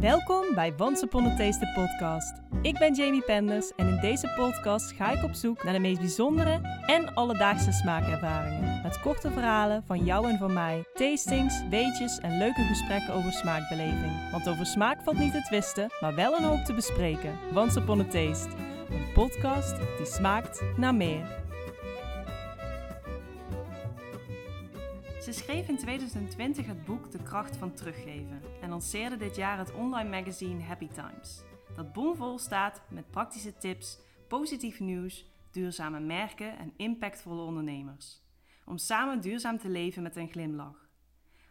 [0.00, 2.32] Welkom bij Once Upon a Taste, de podcast.
[2.62, 6.00] Ik ben Jamie Penders en in deze podcast ga ik op zoek naar de meest
[6.00, 8.80] bijzondere en alledaagse smaakervaringen.
[8.82, 14.30] Met korte verhalen van jou en van mij, tastings, weetjes en leuke gesprekken over smaakbeleving.
[14.30, 17.38] Want over smaak valt niet te twisten, maar wel een hoop te bespreken.
[17.54, 18.48] Once Upon a Taste,
[18.90, 21.39] een podcast die smaakt naar meer.
[25.30, 29.74] Ze schreef in 2020 het boek De kracht van teruggeven en lanceerde dit jaar het
[29.74, 31.42] online magazine Happy Times.
[31.76, 33.98] Dat bomvol staat met praktische tips,
[34.28, 38.20] positief nieuws, duurzame merken en impactvolle ondernemers.
[38.64, 40.88] Om samen duurzaam te leven met een glimlach.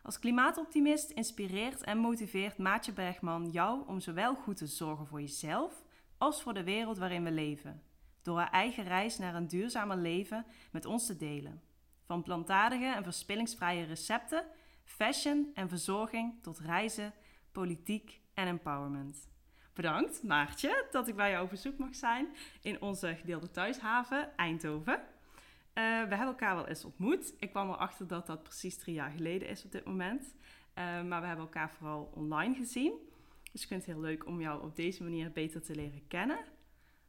[0.03, 5.83] Als klimaatoptimist inspireert en motiveert Maatje Bergman jou om zowel goed te zorgen voor jezelf
[6.17, 7.81] als voor de wereld waarin we leven.
[8.21, 11.68] Door haar eigen reis naar een duurzamer leven met ons te delen.
[12.09, 14.45] Van plantaardige en verspillingsvrije recepten,
[14.83, 17.13] fashion en verzorging tot reizen,
[17.51, 19.29] politiek en empowerment.
[19.73, 22.27] Bedankt, Maartje, dat ik bij jou op bezoek mag zijn
[22.61, 24.93] in onze gedeelde thuishaven Eindhoven.
[24.93, 25.03] Uh,
[25.83, 27.33] we hebben elkaar wel eens ontmoet.
[27.39, 30.23] Ik kwam erachter dat dat precies drie jaar geleden is op dit moment.
[30.23, 32.93] Uh, maar we hebben elkaar vooral online gezien.
[33.51, 36.39] Dus ik vind het heel leuk om jou op deze manier beter te leren kennen.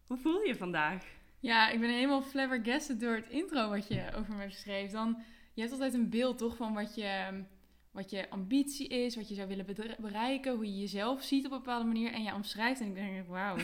[0.06, 1.04] Hoe voel je je vandaag?
[1.40, 4.90] Ja, ik ben helemaal flabbergasted door het intro wat je over me schreef.
[4.90, 5.22] Dan,
[5.54, 7.44] je hebt altijd een beeld toch van wat je,
[7.90, 9.66] wat je ambitie is, wat je zou willen
[9.98, 12.12] bereiken, hoe je jezelf ziet op een bepaalde manier.
[12.12, 13.56] En je omschrijft en ik denk, wauw,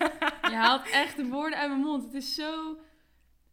[0.50, 2.04] je haalt echt de woorden uit mijn mond.
[2.04, 2.78] Het is zo...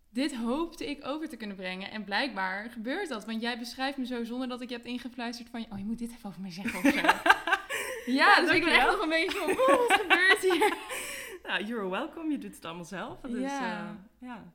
[0.10, 1.92] Dit hoopte ik over te kunnen brengen.
[1.92, 3.26] En blijkbaar gebeurt dat.
[3.26, 5.66] Want jij beschrijft me zo zonder dat ik je hebt ingefluisterd van...
[5.72, 7.00] Oh, je moet dit even over mij zeggen of zo.
[8.20, 9.48] ja, dus ik ben echt nog een beetje van...
[9.48, 10.78] wat gebeurt hier?
[11.48, 12.32] Nou, you're welcome.
[12.32, 13.22] Je doet het allemaal zelf.
[13.22, 13.84] Dus, ja.
[13.84, 14.54] Uh, ja.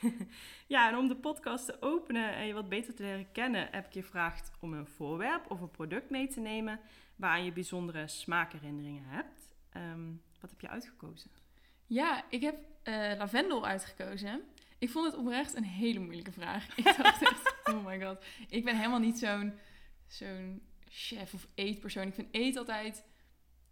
[0.66, 3.86] ja, en om de podcast te openen en je wat beter te leren kennen, heb
[3.86, 6.80] ik je gevraagd om een voorwerp of een product mee te nemen
[7.16, 9.54] waaraan je bijzondere smaakherinneringen hebt.
[9.76, 11.30] Um, wat heb je uitgekozen?
[11.86, 14.42] Ja, ik heb uh, lavendel uitgekozen.
[14.78, 16.76] Ik vond het oprecht een hele moeilijke vraag.
[16.76, 18.24] Ik dacht echt, oh my god.
[18.48, 19.58] Ik ben helemaal niet zo'n
[20.06, 22.06] zo'n chef of eetpersoon.
[22.06, 23.04] Ik vind eet altijd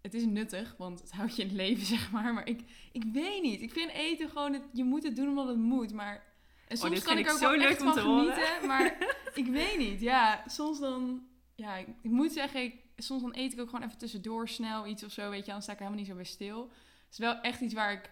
[0.02, 2.34] het is nuttig, want het houdt je in het leven, zeg maar.
[2.34, 2.60] Maar ik,
[2.92, 3.62] ik weet niet.
[3.62, 5.92] Ik vind eten gewoon, het, je moet het doen omdat het moet.
[5.92, 6.30] Maar
[6.70, 8.66] en oh, soms kan ik, ook wel echt van genieten.
[8.66, 8.96] Maar
[9.34, 10.00] ik weet niet.
[10.00, 11.26] Ja, soms dan...
[11.54, 14.86] Ja, ik, ik, moet zeggen, ik, soms dan eet ik ook gewoon even tussendoor snel
[14.86, 15.30] iets of zo.
[15.30, 16.62] Weet je, dan sta ik helemaal niet zo bij stil.
[16.62, 18.10] Het is wel echt iets waar ik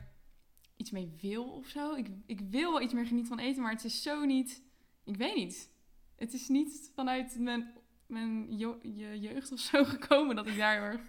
[0.77, 1.95] iets mee wil of zo.
[1.95, 4.63] Ik, ik wil wel iets meer genieten van eten, maar het is zo niet...
[5.05, 5.71] Ik weet niet.
[6.17, 7.73] Het is niet vanuit mijn,
[8.07, 11.01] mijn je, jeugd of zo gekomen dat ik daar heel erg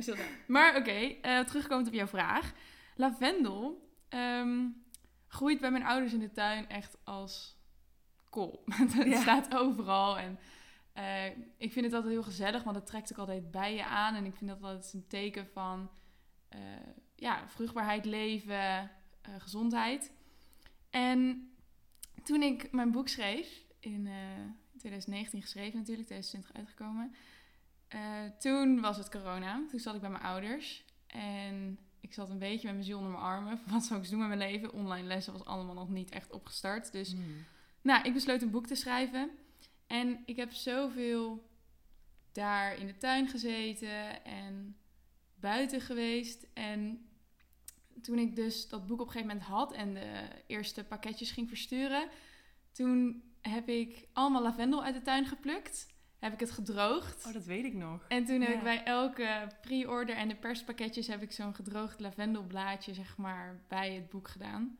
[0.46, 2.52] maar oké, okay, uh, eh, terugkomend op jouw vraag.
[2.96, 4.68] Lavendel ehm,
[5.28, 7.60] groeit bij mijn ouders in de tuin echt als
[8.30, 8.64] kool.
[8.92, 10.38] het staat overal en
[10.98, 11.26] uh,
[11.56, 14.14] ik vind het altijd heel gezellig, want het trekt ook altijd bij je aan.
[14.14, 15.90] En ik vind dat altijd een teken van
[16.54, 16.60] uh,
[17.16, 18.90] ja, vruchtbaarheid, leven,
[19.38, 20.12] gezondheid.
[20.90, 21.50] En
[22.22, 24.08] toen ik mijn boek schreef, in
[24.78, 27.14] 2019 geschreven natuurlijk, 2020 uitgekomen...
[27.94, 28.00] Uh,
[28.38, 29.66] toen was het corona.
[29.70, 30.84] Toen zat ik bij mijn ouders.
[31.06, 33.60] En ik zat een beetje met mijn ziel onder mijn armen.
[33.70, 34.72] Wat zou ik doen met mijn leven?
[34.72, 36.92] Online lessen was allemaal nog niet echt opgestart.
[36.92, 37.44] Dus hmm.
[37.82, 39.30] nou, ik besloot een boek te schrijven.
[39.86, 41.50] En ik heb zoveel
[42.32, 44.76] daar in de tuin gezeten en
[45.34, 46.46] buiten geweest.
[46.52, 47.06] En
[48.02, 51.48] toen ik dus dat boek op een gegeven moment had en de eerste pakketjes ging
[51.48, 52.08] versturen,
[52.72, 55.86] toen heb ik allemaal lavendel uit de tuin geplukt
[56.22, 57.26] heb ik het gedroogd.
[57.26, 58.04] Oh, dat weet ik nog.
[58.08, 62.94] En toen heb ik bij elke pre-order en de perspakketjes heb ik zo'n gedroogd lavendelblaadje,
[62.94, 64.76] zeg maar, bij het boek gedaan.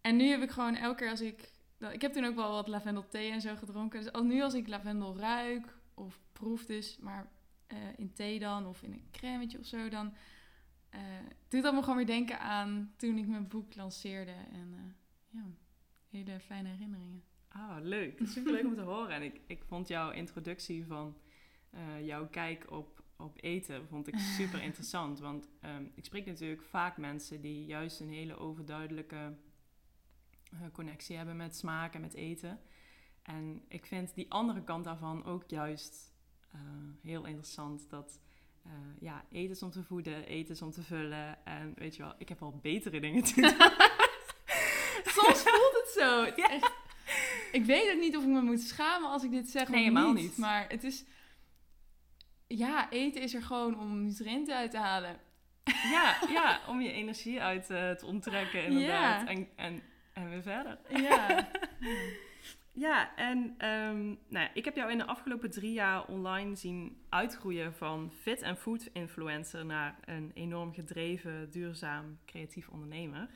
[0.00, 1.52] En nu heb ik gewoon elke keer als ik...
[1.90, 4.00] Ik heb toen ook wel wat lavendel thee en zo gedronken.
[4.00, 7.30] Dus al nu als ik lavendel ruik of proef dus, maar
[7.68, 10.14] uh, in thee dan of in een crèmetje of zo, dan
[10.94, 11.00] uh,
[11.48, 14.34] doet dat me gewoon weer denken aan toen ik mijn boek lanceerde.
[14.52, 14.80] En uh,
[15.28, 15.44] ja,
[16.08, 17.24] hele fijne herinneringen.
[17.56, 18.20] Ah, leuk.
[18.24, 19.10] Super leuk om te horen.
[19.10, 21.16] En ik, ik vond jouw introductie van
[21.74, 25.18] uh, jouw kijk op, op eten vond ik super interessant.
[25.18, 29.36] Want um, ik spreek natuurlijk vaak mensen die juist een hele overduidelijke
[30.52, 32.60] uh, connectie hebben met smaak en met eten.
[33.22, 36.14] En ik vind die andere kant daarvan ook juist
[36.54, 36.60] uh,
[37.02, 37.90] heel interessant.
[37.90, 38.20] Dat
[38.98, 41.46] ja, eten is om te voeden, eten is om te vullen.
[41.46, 43.50] En weet je wel, ik heb al betere dingen te doen.
[45.12, 46.24] Soms voelt het zo.
[46.24, 46.50] Ja.
[46.50, 46.73] Echt
[47.54, 50.12] ik weet ook niet of ik me moet schamen als ik dit zeg nee, helemaal
[50.12, 50.22] niet.
[50.22, 50.36] niet.
[50.36, 51.04] Maar het is...
[52.46, 55.16] Ja, eten is er gewoon om nutriënten uit te halen.
[55.64, 59.20] Ja, ja om je energie uit uh, te onttrekken inderdaad.
[59.20, 59.26] Ja.
[59.26, 60.78] En, en, en weer verder.
[60.88, 61.26] Ja.
[62.76, 66.96] Ja, en ehm, nou ja, ik heb jou in de afgelopen drie jaar online zien
[67.08, 73.28] uitgroeien van fit en food influencer naar een enorm gedreven, duurzaam, creatief ondernemer.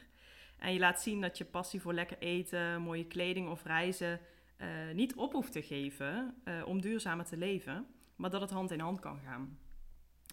[0.59, 4.21] En je laat zien dat je passie voor lekker eten, mooie kleding of reizen
[4.61, 8.71] uh, niet op hoeft te geven uh, om duurzamer te leven, maar dat het hand
[8.71, 9.59] in hand kan gaan.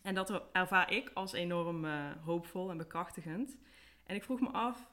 [0.04, 3.58] En dat ervaar ik als enorm uh, hoopvol en bekrachtigend.
[4.04, 4.90] En ik vroeg me af,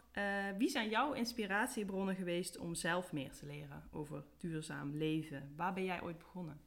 [0.58, 5.52] wie zijn jouw inspiratiebronnen geweest om zelf meer te leren over duurzaam leven?
[5.56, 6.60] Waar ben jij ooit begonnen?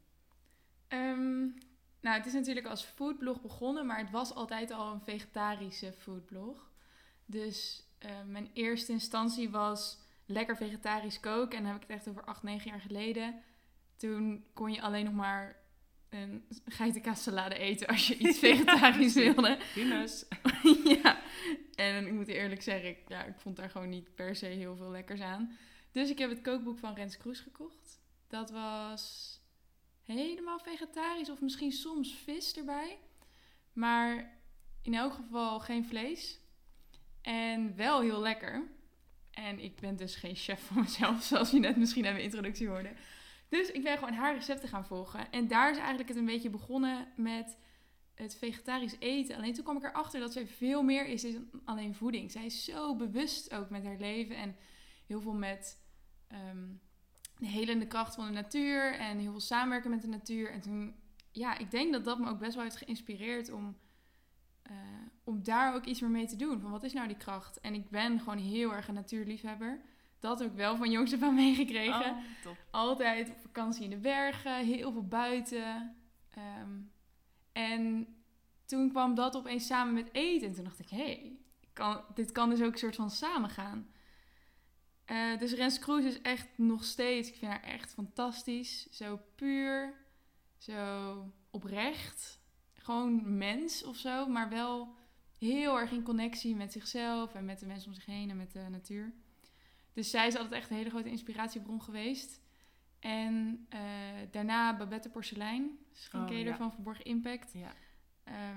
[0.87, 1.53] Um,
[2.01, 6.71] nou, het is natuurlijk als foodblog begonnen, maar het was altijd al een vegetarische foodblog.
[7.25, 7.87] Dus
[8.27, 11.57] mijn eerste instantie was lekker vegetarisch koken.
[11.57, 13.41] En dan heb ik het echt over 8, 9 jaar geleden.
[13.97, 15.63] Toen kon je alleen nog maar
[16.09, 19.57] een geitenkaassalade eten als je iets vegetarisch wilde.
[19.73, 20.25] Humus.
[21.03, 21.21] ja,
[21.75, 24.75] en ik moet eerlijk zeggen, ik, ja, ik vond daar gewoon niet per se heel
[24.75, 25.57] veel lekkers aan.
[25.91, 27.99] Dus ik heb het kookboek van Rens Kroes gekocht.
[28.27, 29.33] Dat was
[30.03, 32.97] helemaal vegetarisch of misschien soms vis erbij.
[33.73, 34.39] Maar
[34.81, 36.39] in elk geval geen vlees.
[37.25, 38.63] En wel heel lekker.
[39.31, 42.67] En ik ben dus geen chef van mezelf, zoals je net misschien aan mijn introductie
[42.67, 42.93] hoorde.
[43.49, 45.31] Dus ik ben gewoon haar recepten gaan volgen.
[45.31, 47.57] En daar is eigenlijk het een beetje begonnen met
[48.15, 49.35] het vegetarisch eten.
[49.35, 52.31] Alleen toen kwam ik erachter dat zij veel meer is dan alleen voeding.
[52.31, 54.55] Zij is zo bewust ook met haar leven en
[55.07, 55.79] heel veel met
[56.49, 56.81] um,
[57.37, 60.51] de helende kracht van de natuur en heel veel samenwerken met de natuur.
[60.51, 60.95] En toen,
[61.31, 63.77] ja, ik denk dat dat me ook best wel heeft geïnspireerd om
[64.71, 64.75] uh,
[65.23, 66.59] om daar ook iets meer mee te doen.
[66.59, 67.59] Van wat is nou die kracht?
[67.61, 69.81] En ik ben gewoon heel erg een natuurliefhebber.
[70.19, 72.11] Dat heb ik wel van jongs af aan meegekregen.
[72.11, 72.57] Oh, top.
[72.71, 75.95] Altijd op vakantie in de bergen, heel veel buiten.
[76.61, 76.91] Um,
[77.51, 78.07] en
[78.65, 80.47] toen kwam dat opeens samen met eten.
[80.47, 81.39] En toen dacht ik, hé, hey,
[81.73, 83.89] kan, dit kan dus ook een soort van samengaan.
[85.11, 88.87] Uh, dus Rens Kroes is echt nog steeds, ik vind haar echt fantastisch.
[88.91, 89.93] Zo puur,
[90.57, 92.39] zo oprecht
[92.85, 94.95] gewoon mens of zo, maar wel
[95.37, 98.51] heel erg in connectie met zichzelf en met de mensen om zich heen en met
[98.51, 99.13] de natuur.
[99.93, 102.41] Dus zij is altijd echt een hele grote inspiratiebron geweest.
[102.99, 103.79] En uh,
[104.31, 106.55] daarna Babette Porselein, skincare oh, ja.
[106.55, 107.53] van Verborgen Impact.
[107.53, 107.73] Ja.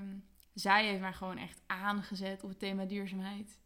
[0.01, 3.59] Um, zij heeft mij gewoon echt aangezet op het thema duurzaamheid.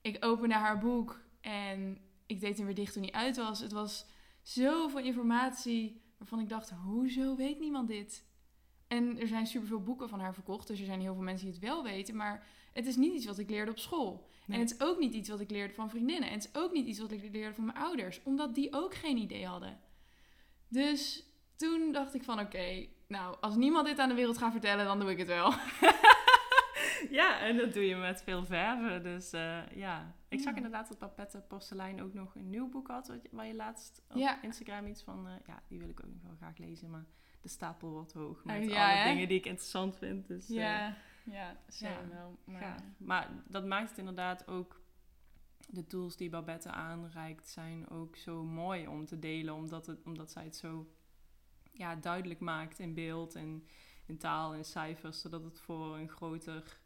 [0.00, 3.60] Ik opende haar boek en ik deed hem weer dicht toen hij uit was.
[3.60, 4.06] Het was
[4.42, 8.24] zoveel informatie waarvan ik dacht, hoezo weet niemand dit?
[8.92, 10.66] En er zijn superveel boeken van haar verkocht.
[10.66, 12.16] Dus er zijn heel veel mensen die het wel weten.
[12.16, 14.28] Maar het is niet iets wat ik leerde op school.
[14.48, 16.28] En het is ook niet iets wat ik leerde van vriendinnen.
[16.28, 18.20] En het is ook niet iets wat ik leerde van mijn ouders.
[18.22, 19.78] Omdat die ook geen idee hadden.
[20.68, 24.84] Dus toen dacht ik van oké, nou als niemand dit aan de wereld gaat vertellen,
[24.84, 25.52] dan doe ik het wel.
[27.20, 29.02] ja, en dat doe je met veel verven.
[29.02, 33.12] Dus uh, ja, ik zag inderdaad dat Papette Porselein ook nog een nieuw boek had.
[33.30, 34.42] Waar je laatst op ja.
[34.42, 36.90] Instagram iets van, uh, ja, die wil ik ook nog wel graag lezen.
[36.90, 37.06] Maar
[37.42, 40.26] de stapel wordt hoog met ja, alle dingen die ik interessant vind.
[40.26, 42.38] Dus, ja, uh, ja, zeker wel.
[42.44, 42.84] Maar...
[42.96, 44.80] maar dat maakt het inderdaad ook...
[45.68, 49.54] De tools die Babette aanreikt zijn ook zo mooi om te delen.
[49.54, 50.92] Omdat, het, omdat zij het zo
[51.72, 53.66] ja, duidelijk maakt in beeld en
[54.06, 55.20] in taal en cijfers.
[55.20, 56.78] Zodat het voor een groter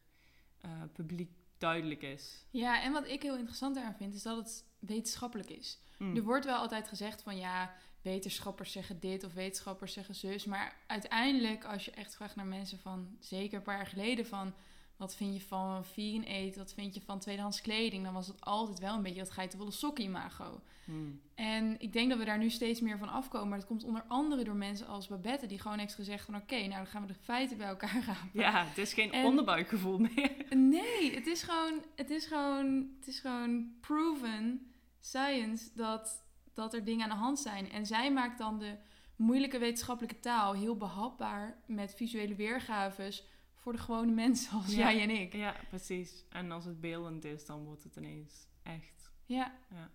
[0.65, 2.47] uh, publiek duidelijk is.
[2.51, 5.81] Ja, en wat ik heel interessant daaraan vind, is dat het wetenschappelijk is.
[5.99, 6.17] Mm.
[6.17, 7.75] Er wordt wel altijd gezegd van ja,
[8.07, 10.45] wetenschappers zeggen dit of wetenschappers zeggen zus.
[10.45, 14.53] Maar uiteindelijk, als je echt vraagt naar mensen van zeker een paar jaar geleden van
[14.97, 18.41] wat vind je van vegan eet, wat vind je van tweedehands kleding, dan was het
[18.41, 20.61] altijd wel een beetje dat geitenwolle sokken imago.
[20.85, 21.21] Hmm.
[21.35, 23.49] En ik denk dat we daar nu steeds meer van afkomen.
[23.49, 26.57] Maar dat komt onder andere door mensen als Babette, die gewoon heeft gezegd van oké,
[26.57, 28.31] nou dan gaan we de feiten bij elkaar gaan.
[28.33, 30.33] Ja, het is geen onderbuikgevoel meer.
[30.51, 34.71] Nee, het is gewoon, het is gewoon, het is gewoon proven
[35.01, 36.25] science dat
[36.57, 37.71] dat er dingen aan de hand zijn.
[37.71, 38.77] En zij maakt dan de
[39.17, 45.11] moeilijke wetenschappelijke taal heel behapbaar met visuele weergaves voor de gewone mensen als jij en
[45.11, 45.33] ik.
[45.33, 46.25] Ja, precies.
[46.29, 49.11] En als het beeldend is, dan wordt het ineens echt.
[49.25, 49.55] Ja.
[49.71, 49.91] Ja,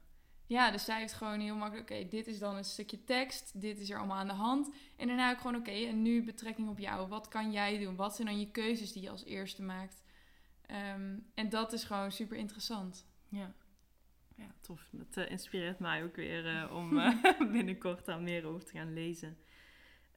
[0.45, 3.79] ja dus zij heeft gewoon heel makkelijk, oké, dit is dan een stukje tekst, dit
[3.79, 4.69] is er allemaal aan de hand.
[4.97, 7.07] En daarna ook gewoon, oké, en nu betrekking op jou.
[7.07, 7.95] Wat kan jij doen?
[7.95, 10.03] Wat zijn dan je keuzes die je als eerste maakt?
[10.65, 13.05] Ehm, en dat is gewoon super interessant.
[13.29, 13.53] Ja
[14.41, 14.87] ja, tof.
[14.91, 18.93] Dat uh, inspireert mij ook weer uh, om uh, binnenkort daar meer over te gaan
[18.93, 19.37] lezen.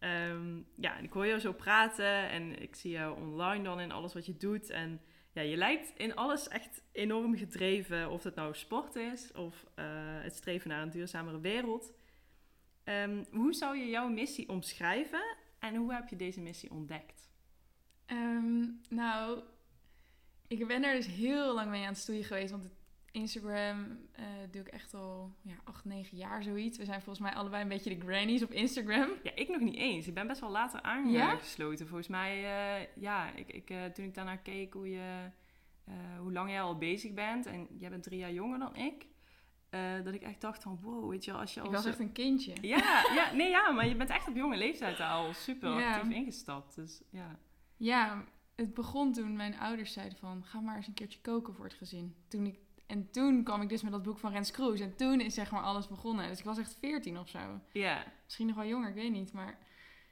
[0.00, 4.14] Um, ja, ik hoor jou zo praten en ik zie jou online dan in alles
[4.14, 4.70] wat je doet.
[4.70, 5.00] En
[5.32, 8.10] ja, je lijkt in alles echt enorm gedreven.
[8.10, 9.66] Of het nou sport is of
[10.20, 11.92] het streven naar een duurzamere wereld.
[12.84, 17.30] Um, hoe zou je jouw missie omschrijven en hoe heb je deze missie ontdekt?
[18.06, 19.42] Um, nou,
[20.46, 22.50] ik ben er dus heel lang mee aan het stoeien geweest.
[22.50, 22.83] Want het
[23.14, 26.78] Instagram eh, doe ik echt al ja, acht, negen jaar zoiets.
[26.78, 29.08] We zijn volgens mij allebei een beetje de grannies op Instagram.
[29.22, 30.06] Ja, ik nog niet eens.
[30.06, 31.86] Ik ben best wel later aangesloten.
[31.86, 35.30] Volgens mij, eh, ja, ik, ik, eh, toen ik daarnaar keek hoe, je,
[36.18, 37.46] hoe lang jij al bezig bent.
[37.46, 39.06] En jij bent drie jaar jonger dan ik.
[40.04, 41.98] dat ik echt dacht van, wow, weet je als je al Ik was zo- echt
[41.98, 42.52] een kindje.
[42.60, 45.94] Ja, ja, nee, ja, maar je bent echt op jonge leeftijd al super Ja.
[45.96, 46.74] actief ingestapt.
[46.74, 47.38] Dus ja.
[47.76, 50.44] Ja, het begon toen mijn ouders zeiden van...
[50.44, 52.14] ga maar eens een keertje koken voor het gezin.
[52.28, 54.80] Toen ik, en toen kwam ik dus met dat boek van Rens Kroes.
[54.80, 56.28] En toen is zeg maar alles begonnen.
[56.28, 57.60] Dus ik was echt veertien of zo.
[57.72, 59.32] Ja, Misschien nog wel jonger, ik weet niet.
[59.32, 59.58] Maar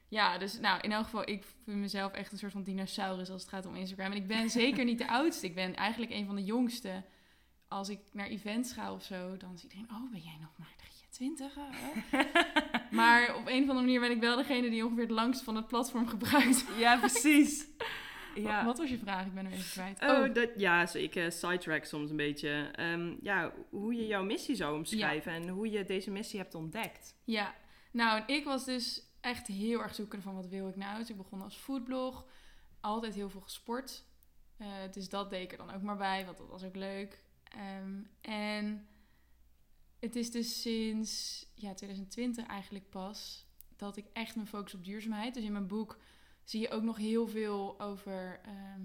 [0.09, 3.43] ja, dus nou, in elk geval, ik vind mezelf echt een soort van dinosaurus als
[3.43, 4.11] het gaat om Instagram.
[4.11, 5.47] En ik ben zeker niet de oudste.
[5.47, 7.02] Ik ben eigenlijk een van de jongste.
[7.69, 9.97] Als ik naar events ga of zo, dan ziet iedereen...
[9.97, 11.55] Oh, ben jij nog maar 23?
[11.55, 12.23] hè?"
[12.97, 15.57] maar op een of andere manier ben ik wel degene die ongeveer het langst van
[15.57, 16.64] het platform gebruikt.
[16.79, 17.64] ja precies.
[18.35, 18.65] Ja.
[18.65, 19.27] Wat was je vraag?
[19.27, 20.01] Ik ben hem even kwijt.
[20.01, 22.71] Oh, dat, ja, ik eh, sidetrack soms een beetje.
[22.73, 27.15] Ehm, ja, hoe je jouw missie zou omschrijven en hoe je deze missie hebt ontdekt.
[27.25, 27.55] Ja,
[27.93, 30.99] nou, en ik was dus echt heel erg zoekende van wat wil ik nou.
[30.99, 32.27] Dus ik begon als foodblog,
[32.81, 34.05] altijd heel veel gesport.
[34.57, 37.23] Eh, dus dat deed ik er dan ook maar bij, want dat was ook leuk.
[37.45, 38.87] Ehm, en
[40.01, 43.47] het is dus sinds ja, 2020 eigenlijk pas
[43.77, 45.35] dat ik echt me focus op duurzaamheid.
[45.35, 45.99] Dus in mijn boek
[46.45, 48.83] zie je ook nog heel veel over ehm,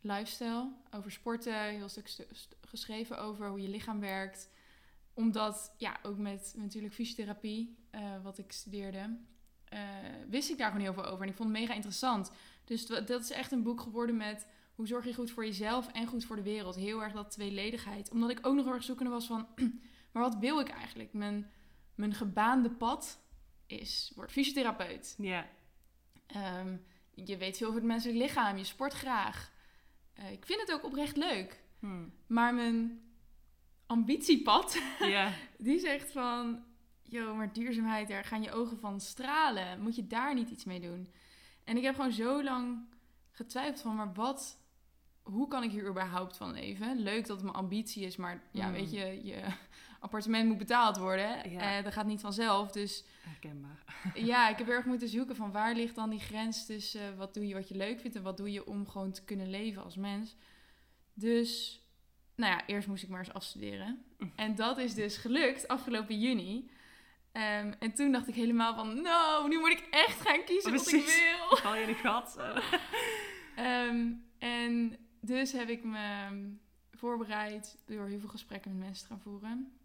[0.00, 4.48] lifestyle, over sporten, heel stuk stu- st- geschreven over hoe je lichaam werkt
[5.20, 9.18] omdat, ja, ook met natuurlijk fysiotherapie, eh, wat ik studeerde,
[9.64, 9.80] eh,
[10.28, 11.22] wist ik daar gewoon heel veel over.
[11.22, 12.30] En ik vond het mega interessant.
[12.64, 16.06] Dus dat is echt een boek geworden met hoe zorg je goed voor jezelf en
[16.06, 16.74] goed voor de wereld.
[16.74, 18.10] Heel erg dat tweeledigheid.
[18.10, 19.46] Omdat ik ook nog heel erg zoekende was van,
[20.12, 21.12] maar wat wil ik eigenlijk?
[21.12, 21.50] Mijn,
[21.94, 23.20] mijn gebaande pad
[23.66, 25.14] is, word fysiotherapeut.
[25.18, 25.46] Ja,
[26.32, 26.76] Ehm,
[27.14, 29.52] je weet veel over het menselijk lichaam, je sport graag.
[30.14, 31.60] Eh, ik vind het ook oprecht leuk.
[31.78, 32.06] Hm.
[32.26, 33.00] Maar mijn
[33.86, 34.82] ambitiepad
[35.58, 36.64] die zegt van,
[37.02, 39.80] joh, maar duurzaamheid, daar gaan je ogen van stralen.
[39.80, 41.08] Moet je daar niet iets mee doen?
[41.64, 42.78] En ik heb gewoon zo lang
[43.30, 44.58] getwijfeld van, maar wat,
[45.22, 46.98] hoe kan ik hier überhaupt van leven?
[46.98, 48.72] Leuk dat het mijn ambitie is, maar ja, Mm.
[48.72, 49.42] weet je, je
[50.00, 51.50] appartement moet betaald worden.
[51.50, 51.76] Ja.
[51.78, 52.70] Eh, dat gaat niet vanzelf.
[52.70, 53.84] Dus herkenbaar.
[54.14, 57.34] ja, ik heb erg moeten zoeken van waar ligt dan die grens tussen eh, wat
[57.34, 59.84] doe je wat je leuk vindt en wat doe je om gewoon te kunnen leven
[59.84, 60.36] als mens.
[61.14, 61.80] Dus,
[62.34, 64.04] nou ja, eerst moest ik maar eens afstuderen.
[64.36, 66.70] En dat is dus gelukt afgelopen juni.
[67.32, 70.92] Ehm, en toen dacht ik helemaal van, nou, nu moet ik echt gaan kiezen wat
[70.92, 71.56] ik wil.
[71.62, 72.36] Val je in een gat?
[72.36, 72.72] Eh,
[73.56, 76.28] Ehm, en dus heb ik me
[76.90, 79.79] voorbereid door heel veel gesprekken met mensen te gaan voeren.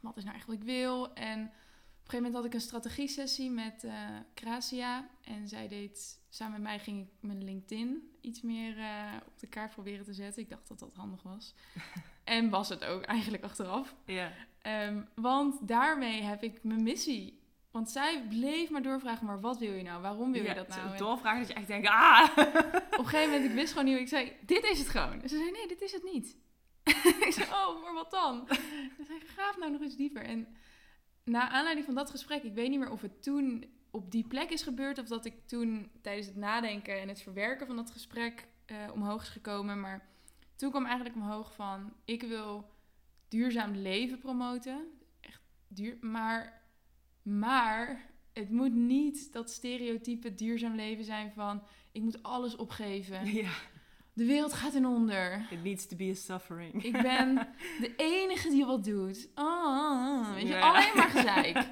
[0.00, 1.14] Wat is nou echt wat ik wil?
[1.14, 3.92] En op een gegeven moment had ik een strategie-sessie met eh
[4.34, 5.08] Gracia.
[5.24, 9.46] En zij deed, samen met mij ging ik mijn LinkedIn iets meer eh, op de
[9.46, 10.42] kaart proberen te zetten.
[10.42, 11.54] Ik dacht dat dat handig was.
[12.24, 13.94] en was het ook eigenlijk achteraf.
[14.04, 14.32] ja.
[14.62, 17.38] Ehm, want daarmee heb ik mijn missie.
[17.70, 20.02] Want zij bleef maar doorvragen, maar wat wil je nou?
[20.02, 20.96] Waarom wil ja, je dat nou?
[20.96, 22.28] Doorvragen dat je echt denkt, ah!
[22.36, 23.98] op een gegeven moment, ik wist gewoon niet.
[23.98, 25.22] Ik zei, dit is het gewoon.
[25.22, 26.36] En ze zei, nee, dit is het niet.
[27.26, 28.46] ik zei, oh, maar wat dan?
[28.96, 30.22] Ze zei, graaf nou nog eens dieper.
[30.22, 30.46] En
[31.24, 34.50] na aanleiding van dat gesprek, ik weet niet meer of het toen op die plek
[34.50, 34.98] is gebeurd...
[34.98, 39.22] of dat ik toen tijdens het nadenken en het verwerken van dat gesprek eh, omhoog
[39.22, 39.80] is gekomen.
[39.80, 40.08] Maar
[40.56, 42.70] toen kwam eigenlijk omhoog van, ik wil
[43.28, 44.88] duurzaam leven promoten.
[45.20, 46.62] Echt duur, maar,
[47.22, 51.62] maar het moet niet dat stereotype duurzaam leven zijn van...
[51.92, 53.34] ik moet alles opgeven.
[53.34, 53.52] ja.
[54.18, 55.46] De wereld gaat in onder.
[55.50, 56.84] It needs to be a suffering.
[56.84, 57.34] Ik ben
[57.80, 59.28] de enige die wat doet.
[59.34, 60.60] Ah, weet je, Ja.
[60.60, 61.56] alleen maar gezeik.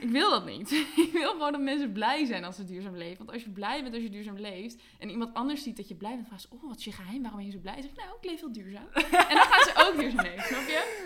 [0.00, 0.70] Ik wil dat niet.
[1.06, 3.18] Ik wil gewoon dat mensen blij zijn als ze duurzaam leven.
[3.18, 4.82] Want als je blij bent als je duurzaam leeft...
[4.98, 6.26] en iemand anders ziet dat je blij bent...
[6.26, 7.20] vraagt ze, oh, wat is je geheim?
[7.20, 7.82] Waarom ben je zo blij?
[7.82, 8.86] Zeg nou, ik leef heel duurzaam.
[8.92, 11.04] en dan gaan ze ook duurzaam leven, snap je?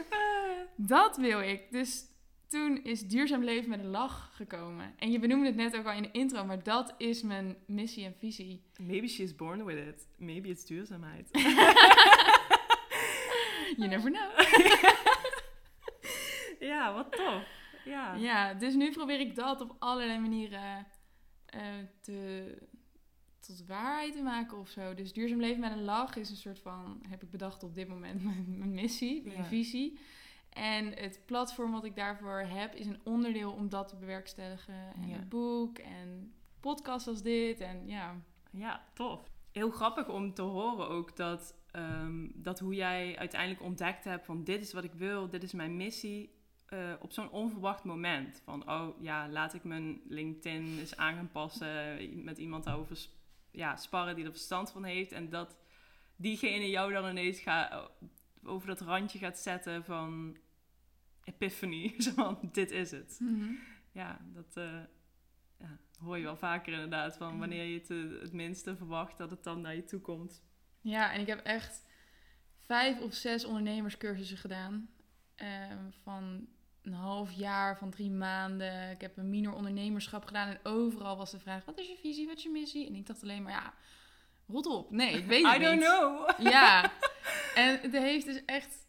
[0.76, 1.62] Dat wil ik.
[1.70, 2.04] Dus
[2.50, 4.94] toen is duurzaam leven met een lach gekomen.
[4.98, 6.44] En je benoemde het net ook al in de intro...
[6.44, 8.62] maar dat is mijn missie en visie.
[8.80, 10.08] Maybe she's born with it.
[10.18, 11.28] Maybe it's duurzaamheid.
[13.76, 14.30] You never know.
[16.70, 17.44] ja, wat tof.
[17.84, 18.14] Ja.
[18.14, 20.86] Ja, dus nu probeer ik dat op allerlei manieren
[21.46, 21.60] eh,
[22.00, 22.56] te,
[23.40, 24.94] tot waarheid te maken of zo.
[24.94, 27.88] Dus duurzaam leven met een lach is een soort van, heb ik bedacht op dit
[27.88, 29.44] moment, mijn, mijn missie, mijn Ja.
[29.44, 29.98] visie.
[30.50, 34.92] En het platform wat ik daarvoor heb is een onderdeel om dat te bewerkstelligen.
[34.94, 35.16] En Ja.
[35.16, 38.16] het boek en podcasts als dit en ja.
[38.50, 39.30] Ja, tof.
[39.52, 44.44] Heel grappig om te horen ook dat, ehm, dat hoe jij uiteindelijk ontdekt hebt van
[44.44, 46.38] dit is wat ik wil, dit is mijn missie.
[46.70, 48.40] eh, op zo'n onverwacht moment.
[48.44, 52.24] Van, oh ja, laat ik mijn LinkedIn eens aan gaan passen.
[52.24, 53.14] Met iemand daarover sp-
[53.50, 55.12] ja, sparren die er verstand van heeft.
[55.12, 55.56] En dat
[56.16, 57.90] diegene jou dan ineens gaat,
[58.44, 60.36] over dat randje gaat zetten van
[61.24, 61.94] epiphany.
[62.02, 63.16] Zo van, dit is het.
[63.20, 63.52] Mhm.
[63.92, 64.80] Ja, dat eh,
[65.58, 67.16] ja, hoor je wel vaker inderdaad.
[67.16, 70.42] Van wanneer je het eh, het minste verwacht, dat het dan naar je toe komt.
[70.80, 71.84] Ja, en ik heb echt
[72.58, 74.90] vijf of zes ondernemerscursussen gedaan.
[75.34, 76.48] Ehm, van
[76.82, 78.90] een half jaar, van drie maanden.
[78.90, 80.48] Ik heb een minor ondernemerschap gedaan.
[80.48, 82.86] En overal was de vraag, wat is je visie, wat is je missie?
[82.86, 83.74] En ik dacht alleen maar, ja,
[84.50, 84.90] rot op.
[84.90, 85.66] Nee, ik weet het I niet.
[85.66, 86.30] don't know.
[86.52, 86.92] Ja,
[87.54, 88.88] en het heeft dus echt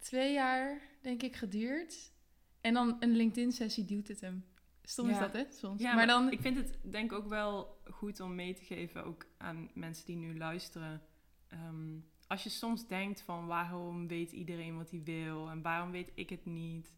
[0.00, 2.12] twee jaar, denk ik, geduurd.
[2.60, 4.44] En dan een LinkedIn-sessie duwt het hem.
[4.82, 5.44] Stom is dat, hè?
[5.50, 5.82] Soms.
[5.82, 6.30] Ja, maar dan...
[6.32, 10.16] ik vind het denk ook wel goed om mee te geven, ook aan mensen die
[10.16, 11.02] nu luisteren.
[11.48, 16.12] Ehm, als je soms denkt van waarom weet iedereen wat hij wil en waarom weet
[16.14, 16.94] ik het niet.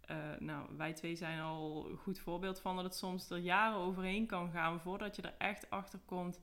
[0.00, 3.78] Eh, nou, wij twee zijn al een goed voorbeeld van dat het soms er jaren
[3.78, 6.40] overheen kan gaan voordat je er echt achter komt.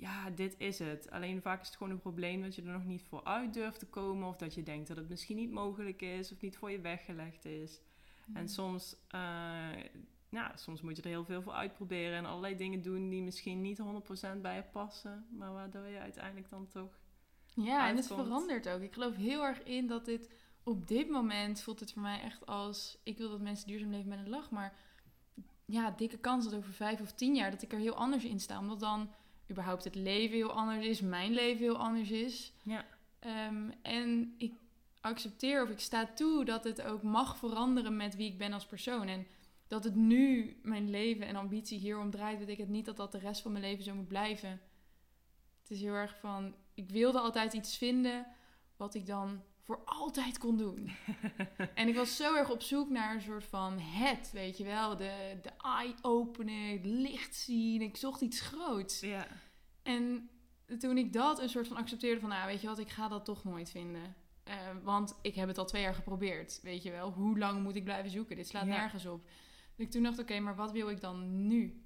[0.00, 1.10] Ja, dit is het.
[1.10, 3.78] Alleen vaak is het gewoon een probleem dat je er nog niet voor uit durft
[3.78, 4.28] te komen.
[4.28, 7.44] Of dat je denkt dat het misschien niet mogelijk is of niet voor je weggelegd
[7.44, 7.80] is.
[8.32, 9.20] En soms, eh,
[10.28, 13.60] ja, soms moet je er heel veel voor uitproberen en allerlei dingen doen die misschien
[13.60, 16.98] niet 100% bij je passen, maar waardoor je uiteindelijk dan toch.
[17.54, 18.80] Ja, en het verandert ook.
[18.80, 20.30] Ik geloof heel erg in dat dit
[20.62, 24.08] op dit moment voelt het voor mij echt als ik wil dat mensen duurzaam leven
[24.08, 24.78] met een lach, maar
[25.64, 28.40] ja, dikke kans dat over vijf of tien jaar dat ik er heel anders in
[28.40, 29.10] sta, omdat dan
[29.50, 32.52] überhaupt het leven heel anders is, mijn leven heel anders is.
[32.62, 32.84] Ja.
[33.18, 34.54] Ehm, en ik
[35.00, 38.66] accepteer of ik sta toe dat het ook mag veranderen met wie ik ben als
[38.66, 39.08] persoon.
[39.08, 39.26] En
[39.68, 43.42] dat het nu mijn leven en ambitie hierom draait, betekent niet dat dat de rest
[43.42, 44.60] van mijn leven zo moet blijven.
[45.60, 48.26] Het is heel erg van, ik wilde altijd iets vinden
[48.76, 50.90] wat ik dan voor altijd kon doen.
[51.74, 54.96] en ik was zo erg op zoek naar een soort van het, weet je wel.
[54.96, 57.82] De, de eye-opener, het licht zien.
[57.82, 59.00] Ik zocht iets groots.
[59.00, 59.26] Ja.
[59.82, 60.30] En
[60.78, 63.24] toen ik dat een soort van accepteerde van, nou weet je wat, ik ga dat
[63.24, 64.14] toch nooit vinden.
[64.44, 67.12] Eh, want ik heb het al twee jaar geprobeerd, weet je wel.
[67.12, 68.36] Hoe lang moet ik blijven zoeken?
[68.36, 68.76] Dit slaat Ja.
[68.76, 69.24] nergens op.
[69.76, 71.84] Dus ik toen dacht, oké, maar wat wil ik dan nu?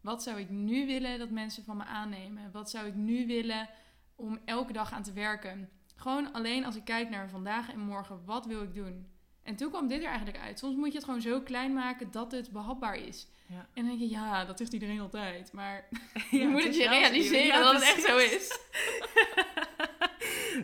[0.00, 2.50] Wat zou ik nu willen dat mensen van me aannemen?
[2.52, 3.68] Wat zou ik nu willen
[4.14, 5.68] om elke dag aan te werken?
[5.98, 9.06] Gewoon alleen als ik kijk naar vandaag en morgen, wat wil ik doen?
[9.42, 10.58] En toen kwam dit er eigenlijk uit.
[10.58, 13.28] Soms moet je het gewoon zo klein maken dat het behapbaar is.
[13.46, 13.58] Ja.
[13.58, 15.52] En dan denk je, ja, dat zegt iedereen altijd.
[15.52, 15.88] Maar
[16.30, 18.58] Ja, je moet het je realiseren ja, dat het echt zo is.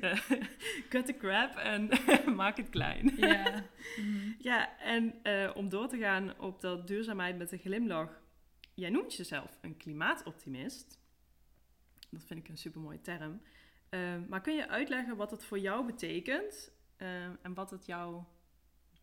[0.89, 1.89] Cut the crap en
[2.35, 3.15] maak het klein.
[3.17, 3.65] Ja.
[4.39, 8.23] Ja, en eh, om door te gaan op dat duurzaamheid met een glimlach.
[8.75, 10.99] Jij noemt jezelf een klimaatoptimist.
[12.11, 13.41] Dat vind ik een supermooie term.
[13.95, 18.23] Eh, maar kun je uitleggen wat het voor jou betekent eh, en wat het jou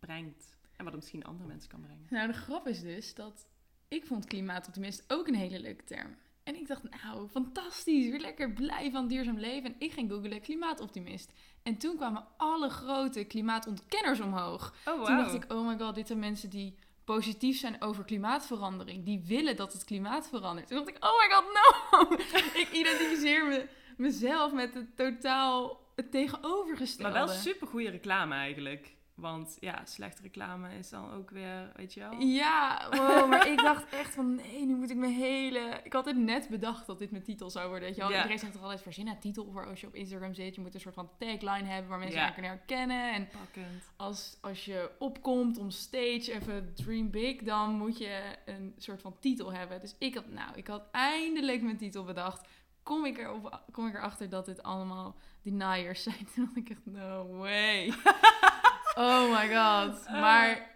[0.00, 0.56] brengt?
[0.76, 2.06] En wat het misschien andere mensen kan brengen.
[2.08, 3.46] Nou, de grap is dus dat
[3.88, 6.16] ik vond klimaatoptimist ook een hele leuke term.
[6.42, 9.70] En ik dacht, nou, fantastisch, weer lekker blij van duurzaam leven.
[9.70, 11.32] En ik ging googlen klimaatoptimist.
[11.62, 14.74] En toen kwamen alle grote klimaatontkenners omhoog.
[14.86, 19.04] Oh, Toen dacht ik, oh my god, dit zijn mensen die positief zijn over klimaatverandering.
[19.04, 20.68] Die willen dat het klimaat verandert.
[20.68, 22.16] Toen dacht ik, oh my god, no!
[22.62, 23.68] ik identificeer me,
[24.02, 27.12] mezelf met het totaal het tegenovergestelde.
[27.12, 28.94] Maar wel super goede reclame eigenlijk.
[29.14, 32.20] Want ja, slechte reclame is dan ook weer, weet je wel.
[32.20, 35.80] Ja, wow, maar ik dacht echt van nee, nu moet ik mijn hele...
[35.84, 37.86] Ik had het net bedacht dat dit mijn titel zou worden.
[37.86, 38.10] Weet je wel?
[38.10, 38.16] Ja.
[38.16, 40.54] Iedereen zegt toch altijd verzin een titel voor als je op Instagram zit.
[40.54, 42.26] Je moet een soort van tagline hebben waar mensen Ja.
[42.26, 43.12] aan kunnen herkennen.
[43.14, 43.90] En Pakkend.
[43.96, 49.16] als, als je opkomt om stage even dream big, dan moet je een soort van
[49.20, 49.80] titel hebben.
[49.80, 52.48] Dus ik had, nou, ik had eindelijk mijn titel bedacht.
[52.82, 56.28] Kom ik, erop, kom ik erachter dat dit allemaal deniers zijn.
[56.34, 57.88] Toen dacht ik echt, no way.
[58.94, 60.08] oh my god.
[60.08, 60.70] Maar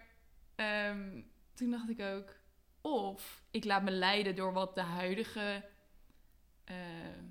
[0.55, 1.21] ehm,
[1.53, 2.35] toen dacht ik ook,
[2.81, 5.65] of ik laat me leiden door wat de huidige
[6.63, 6.75] eh,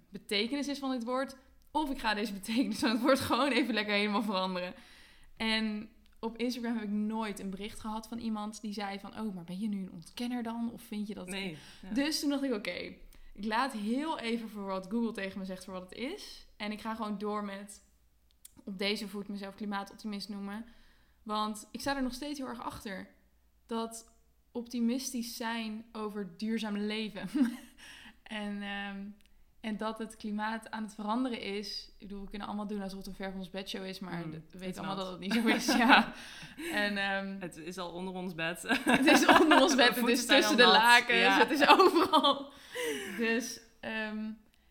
[0.09, 1.37] betekenis is van dit woord.
[1.71, 4.75] Of ik ga deze betekenis van het woord gewoon even lekker helemaal veranderen.
[5.37, 9.21] En op Instagram heb ik nooit een bericht gehad van iemand die zei van...
[9.21, 10.71] Oh, maar ben je nu een ontkenner dan?
[10.73, 11.29] Of vind je dat...
[11.29, 11.57] Nee.
[11.83, 11.91] ja.
[11.91, 12.95] Dus toen dacht ik, oké,
[13.37, 16.47] ik laat heel even voor wat Google tegen me zegt voor wat het is.
[16.57, 17.83] En ik ga gewoon door met
[18.65, 20.65] op deze voet mezelf klimaatoptimist noemen.
[21.23, 23.09] Want ik sta er nog steeds heel erg achter.
[23.67, 24.13] Dat
[24.53, 27.29] optimistisch zijn over duurzaam leven.
[28.23, 29.09] en, ehm,
[29.67, 31.93] en dat het klimaat aan het veranderen is.
[31.99, 33.99] Ik bedoel, we kunnen allemaal doen alsof het een ver van ons bedshow is.
[33.99, 35.05] Maar Mm, we weten allemaal not.
[35.05, 35.67] dat het niet zo is.
[35.87, 36.13] ja.
[36.73, 38.63] En ehm, Het is al onder ons bed.
[38.85, 41.39] het is onder ons bed, het is tussen de nat, lakens, ja.
[41.39, 42.53] het is overal.
[43.19, 44.31] Dus ehm,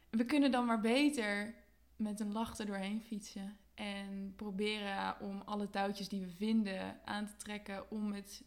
[0.10, 1.55] we kunnen dan maar beter
[1.95, 3.58] met een lach er doorheen fietsen.
[3.73, 8.43] En proberen om alle touwtjes die we vinden aan te trekken om het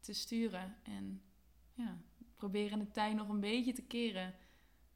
[0.00, 0.76] te sturen.
[0.82, 1.22] En
[1.74, 1.96] ja,
[2.36, 4.34] proberen de tij nog een beetje te keren.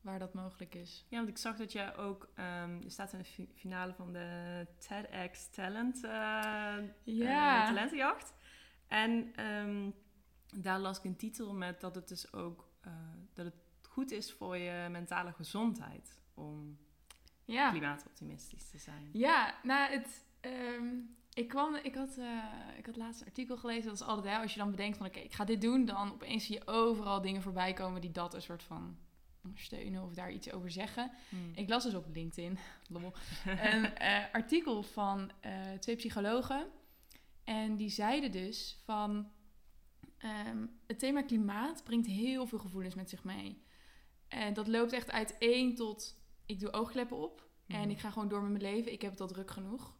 [0.06, 1.06] Waar dat mogelijk is.
[1.08, 4.12] Ja, want ik zag dat jij ook, ehm, je staat in de fi- finale van
[4.12, 7.66] de TEDx Talent, eh, Ja.
[7.66, 8.34] talentenjacht.
[8.88, 9.90] En ehm,
[10.62, 12.92] daar las ik een titel met dat het dus ook, eh,
[13.34, 13.54] dat het
[13.88, 16.78] goed is voor je mentale gezondheid om
[17.44, 17.70] Ja.
[17.70, 19.08] klimaatoptimistisch te zijn.
[19.12, 20.86] Ja, nou, het, ehm,
[21.34, 22.18] ik, kwam, ik, had,
[22.76, 23.84] ik had laatst een artikel gelezen.
[23.84, 25.84] Dat is altijd, hè, als je dan bedenkt van, oké, ik ga dit doen.
[25.84, 28.96] Dan opeens zie je overal dingen voorbij komen die dat een soort van
[29.46, 31.10] ondersteunen of daar iets over zeggen.
[31.28, 31.52] Hmm.
[31.54, 32.58] Ik las dus op LinkedIn,
[33.46, 36.66] een eh, artikel van eh, twee psychologen.
[37.44, 39.30] En die zeiden dus van...
[40.18, 43.62] ehm, het thema klimaat brengt heel veel gevoelens met zich mee.
[44.28, 46.24] En dat loopt echt uit één tot...
[46.46, 47.90] Ik doe oogkleppen op en Mhm.
[47.90, 48.92] ik ga gewoon door met mijn leven.
[48.92, 49.96] Ik heb het al druk genoeg.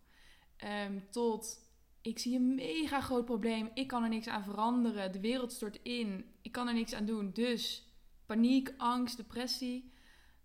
[0.56, 1.64] Ehm, tot...
[2.02, 3.70] Ik zie een mega groot probleem.
[3.74, 5.12] Ik kan er niks aan veranderen.
[5.12, 6.24] De wereld stort in.
[6.42, 7.30] Ik kan er niks aan doen.
[7.32, 7.86] Dus
[8.26, 9.92] paniek, angst, depressie.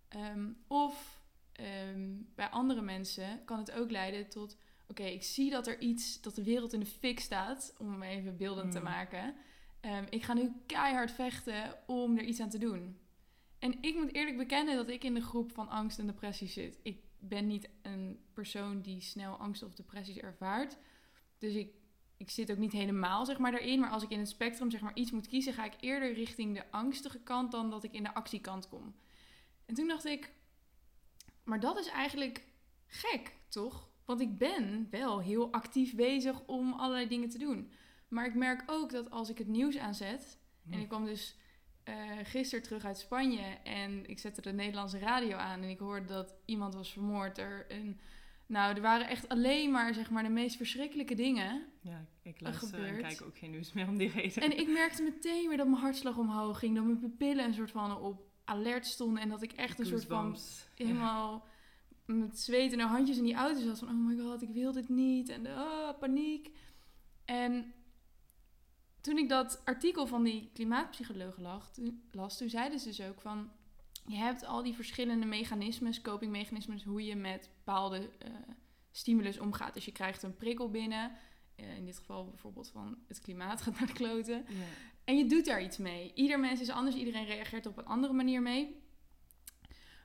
[0.08, 1.20] Ehm, of
[1.52, 4.56] ehm, bij andere mensen kan het ook leiden tot...
[4.88, 8.02] Oké, ik zie dat er iets, dat de wereld in de fik staat, om hem
[8.02, 8.84] even beeldend te Mm.
[8.84, 9.34] maken.
[9.80, 12.98] Ehm, ik ga nu keihard vechten om er iets aan te doen.
[13.58, 16.78] En ik moet eerlijk bekennen dat ik in de groep van angst en depressie zit.
[16.82, 20.78] Ik ben niet een persoon die snel angst of depressies ervaart.
[21.38, 21.74] Dus ik,
[22.22, 23.80] ik zit ook niet helemaal zeg maar, daarin.
[23.80, 26.54] Maar als ik in het spectrum zeg maar, iets moet kiezen, ga ik eerder richting
[26.54, 28.94] de angstige kant dan dat ik in de actiekant kom.
[29.66, 30.32] En toen dacht ik,
[31.44, 32.44] maar dat is eigenlijk
[32.86, 33.88] gek, toch?
[34.04, 37.70] Want ik ben wel heel actief bezig om allerlei dingen te doen.
[38.08, 40.38] Maar ik merk ook dat als ik het nieuws aanzet.
[40.70, 41.36] En ik kwam dus
[41.84, 43.58] eh gisteren terug uit Spanje.
[43.64, 45.62] En ik zette de Nederlandse radio aan.
[45.62, 47.38] En ik hoorde dat iemand was vermoord.
[47.38, 48.00] Er een,
[48.46, 51.66] nou, er waren echt alleen maar, zeg maar de meest verschrikkelijke dingen.
[51.80, 53.00] Ja, ik luister en gebeurt.
[53.00, 54.42] kijk ook geen nieuws meer om die reden.
[54.42, 56.74] En ik merkte meteen weer dat mijn hartslag omhoog ging.
[56.74, 59.22] Dat mijn pupillen een soort van op alert stonden.
[59.22, 60.36] En dat ik echt een soort van
[60.74, 61.46] helemaal
[62.04, 63.78] met zweet en handjes in die auto zat.
[63.78, 65.28] Van, oh my god, ik wil dit niet.
[65.28, 66.50] En ah, paniek.
[67.24, 67.72] En
[69.00, 73.50] toen ik dat artikel van die toen, las, toen zeiden ze dus ook van...
[74.06, 78.30] Je hebt al die verschillende mechanismes, copingmechanismes, hoe je met bepaalde eh,
[78.90, 79.74] stimulus omgaat.
[79.74, 81.12] Dus je krijgt een prikkel binnen.
[81.56, 84.44] Eh, in dit geval bijvoorbeeld van het klimaat gaat naar de kloten.
[85.04, 86.12] En je doet daar iets mee.
[86.14, 88.82] Ieder mens is anders, iedereen reageert er op een andere manier mee.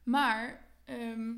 [0.03, 1.33] Maar ehm,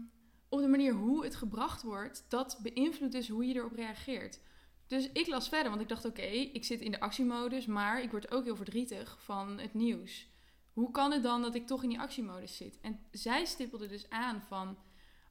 [0.49, 4.39] op de manier hoe het gebracht wordt, dat beïnvloedt dus hoe je erop reageert.
[4.87, 8.11] Dus ik las verder, want ik dacht: oké, ik zit in de actiemodus, maar ik
[8.11, 10.27] word ook heel verdrietig van het nieuws.
[10.73, 12.79] Hoe kan het dan dat ik toch in die actiemodus zit?
[12.81, 14.77] En zij stippelde dus aan van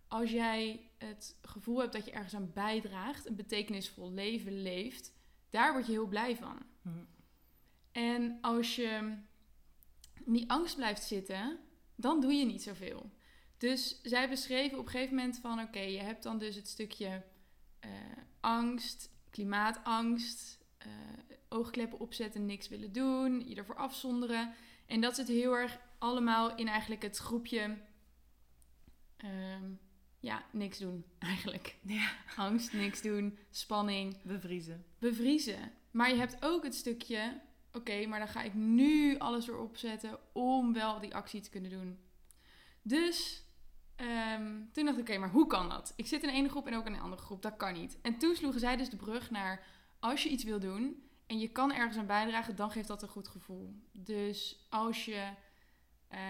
[0.08, 5.12] als jij het gevoel hebt dat je ergens aan bijdraagt, een betekenisvol leven leeft,
[5.50, 6.62] daar word je heel blij van.
[6.82, 6.88] Hm.
[7.92, 9.16] En als je
[10.24, 11.58] in die angst blijft zitten,
[11.94, 13.10] dan doe je niet zoveel.
[13.58, 15.60] Dus zij beschreven op een gegeven moment van...
[15.60, 17.24] oké, je hebt dan dus het stukje
[17.80, 17.90] eh,
[18.40, 20.58] angst, klimaatangst...
[20.78, 20.88] eh,
[21.48, 24.54] oogkleppen opzetten, niks willen doen, je ervoor afzonderen.
[24.88, 27.76] En dat zit heel erg allemaal in eigenlijk het groepje...
[29.16, 29.70] ehm,
[30.20, 31.76] ja, niks doen eigenlijk.
[31.82, 32.10] Ja.
[32.36, 34.84] Angst, niks doen, spanning, Bevriezen.
[34.98, 35.72] bevriezen.
[35.90, 37.40] Maar je hebt ook het stukje,
[37.72, 41.70] oké, maar dan ga ik nu alles erop zetten om wel die actie te kunnen
[41.70, 41.98] doen.
[42.82, 43.42] Dus
[43.96, 45.92] ehm, toen dacht ik, oké, maar hoe kan dat?
[45.96, 47.98] Ik zit in de ene groep en ook in een andere groep, dat kan niet.
[48.02, 49.66] En toen sloegen zij dus de brug naar,
[50.00, 53.08] als je iets wil doen en je kan ergens aan bijdragen, dan geeft dat een
[53.08, 53.74] goed gevoel.
[53.92, 55.28] Dus als je
[56.08, 56.20] eh,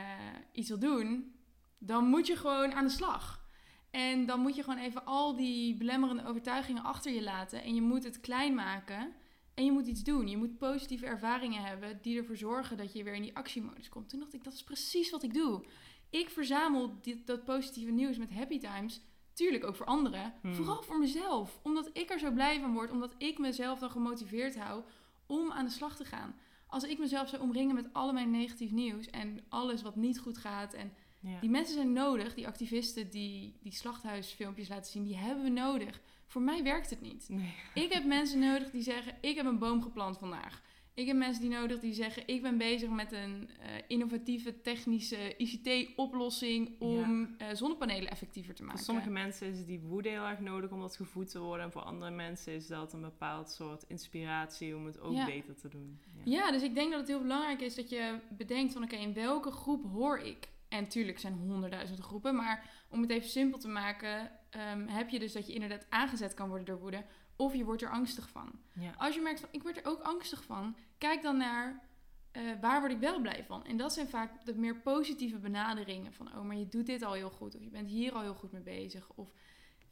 [0.53, 1.35] iets wil doen,
[1.79, 3.47] dan moet je gewoon aan de slag.
[3.91, 7.63] En dan moet je gewoon even al die belemmerende overtuigingen achter je laten.
[7.63, 9.13] En je moet het klein maken.
[9.55, 10.29] En je moet iets doen.
[10.29, 14.09] Je moet positieve ervaringen hebben die ervoor zorgen dat je weer in die actiemodus komt.
[14.09, 15.65] Toen dacht ik, dat is precies wat ik doe.
[16.11, 19.01] Ik verzamel dit, dat positieve nieuws met Happy Times.
[19.39, 20.35] Tuurlijk ook voor anderen.
[20.41, 20.55] Hmm.
[20.55, 21.59] Vooral voor mezelf.
[21.63, 22.91] Omdat ik er zo blij van word.
[22.91, 24.83] Omdat ik mezelf dan gemotiveerd hou
[25.27, 26.35] om aan de slag te gaan.
[26.67, 29.07] Als ik mezelf zou omringen met al mijn negatief nieuws.
[29.07, 30.73] En alles wat niet goed gaat.
[30.75, 31.41] En Ja.
[31.41, 36.01] die mensen zijn nodig, die activisten die die slachthuisfilmpjes laten zien, die hebben we nodig.
[36.27, 37.29] Voor mij werkt het niet.
[37.29, 37.55] Nee.
[37.75, 40.63] Ik heb mensen nodig die zeggen: Ik heb een boom geplant vandaag.
[40.99, 45.37] Ik heb mensen die nodig die zeggen: Ik ben bezig met een eh, innovatieve technische
[45.37, 48.77] ICT-oplossing om eh, zonnepanelen effectiever te maken.
[48.79, 51.65] Voor sommige mensen is die woede heel erg nodig om dat gevoed te worden.
[51.65, 55.25] En voor andere mensen is dat een bepaald soort inspiratie om het ook Ja.
[55.25, 56.01] beter te doen.
[56.25, 59.13] Ja, dus ik denk dat het heel belangrijk is dat je bedenkt van oké, in
[59.15, 60.49] welke groep hoor ik?
[60.69, 65.19] En tuurlijk zijn honderdduizenden groepen, maar om het even simpel te maken, ehm, heb je
[65.19, 67.05] dus dat je inderdaad aangezet kan worden door woede,
[67.39, 68.61] of je wordt er angstig van.
[68.73, 68.95] Ja.
[68.97, 71.87] Als je merkt van ik word er ook angstig van, kijk dan naar
[72.31, 73.65] eh, waar word ik wel blij van?
[73.65, 77.13] En dat zijn vaak de meer positieve benaderingen van, oh, maar je doet dit al
[77.13, 79.33] heel goed, of je bent hier al heel goed mee bezig, of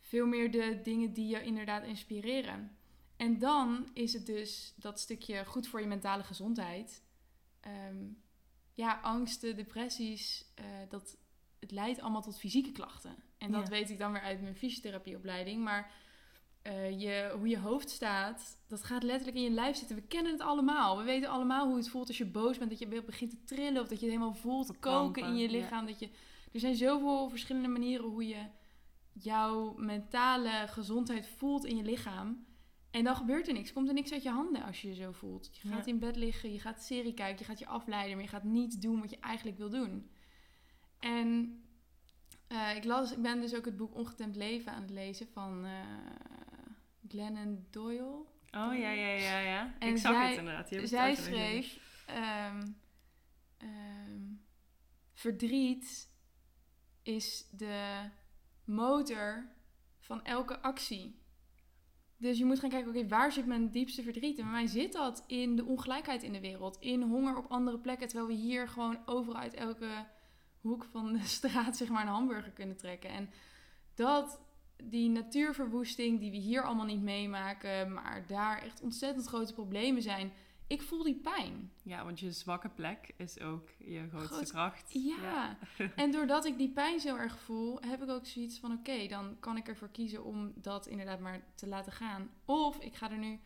[0.01, 2.77] veel meer de dingen die je inderdaad inspireren.
[3.17, 7.03] En dan is het dus dat stukje goed voor je mentale gezondheid.
[7.61, 8.05] Ehm,
[8.73, 11.17] ja, angsten, depressies, eh, dat,
[11.61, 13.17] het leidt allemaal tot fysieke klachten.
[13.39, 13.69] En dat Ja.
[13.71, 15.65] weet ik dan weer uit mijn fysiotherapieopleiding.
[15.65, 15.93] Maar
[16.67, 19.97] eh, je, hoe je hoofd staat, dat gaat letterlijk in je lijf zitten.
[19.97, 20.99] We kennen het allemaal.
[20.99, 22.71] We weten allemaal hoe het voelt als je boos bent.
[22.71, 25.51] Dat je begint te trillen of dat je het helemaal voelt koken Verkrampen, in je
[25.51, 25.59] ja.
[25.59, 25.87] lichaam.
[25.87, 26.09] Dat je,
[26.53, 28.47] er zijn zoveel verschillende manieren hoe je
[29.13, 32.47] jouw mentale gezondheid voelt in je lichaam.
[32.91, 33.73] En dan gebeurt er niks.
[33.73, 35.51] Komt er niks uit je handen als je je zo voelt.
[35.53, 35.93] Je gaat Ja.
[35.93, 38.83] in bed liggen, je gaat serie kijken, je gaat je afleiden, maar je gaat niet
[38.83, 40.11] doen wat je eigenlijk wil doen.
[40.99, 41.61] En
[42.47, 45.65] eh, ik, las, ik ben dus ook het boek Ongetemd Leven aan het lezen van
[45.65, 45.71] eh
[47.09, 48.25] Glennon Doyle.
[48.51, 49.75] Oh ja, ja, ja, ja.
[49.79, 50.71] En ik zag zij- het inderdaad.
[50.71, 52.67] Je Zij het schreef: ehm,
[55.13, 56.11] Verdriet
[57.03, 58.11] is de
[58.65, 59.49] motor
[59.99, 61.25] van elke actie.
[62.17, 64.39] Dus je moet gaan kijken, oké, waar zit mijn diepste verdriet?
[64.39, 66.77] En bij mij zit dat in de ongelijkheid in de wereld.
[66.81, 68.09] In honger op andere plekken.
[68.09, 70.07] Terwijl we hier gewoon overal uit elke
[70.61, 73.11] hoek van de straat zeg maar een hamburger kunnen trekken.
[73.11, 73.31] En
[73.95, 74.41] dat,
[74.85, 77.93] die natuurverwoesting die we hier allemaal niet meemaken.
[77.93, 80.33] Maar daar echt ontzettend grote problemen zijn.
[80.69, 81.73] Ik voel die pijn.
[81.83, 84.93] Ja, want je zwakke plek is ook je grootste Groot- kracht.
[84.93, 85.59] Ja.
[85.97, 89.37] En doordat ik die pijn zo erg voel, heb ik ook zoiets van: oké, dan
[89.41, 92.31] kan ik ervoor kiezen om dat inderdaad maar te laten gaan.
[92.45, 93.41] Of ik ga er nu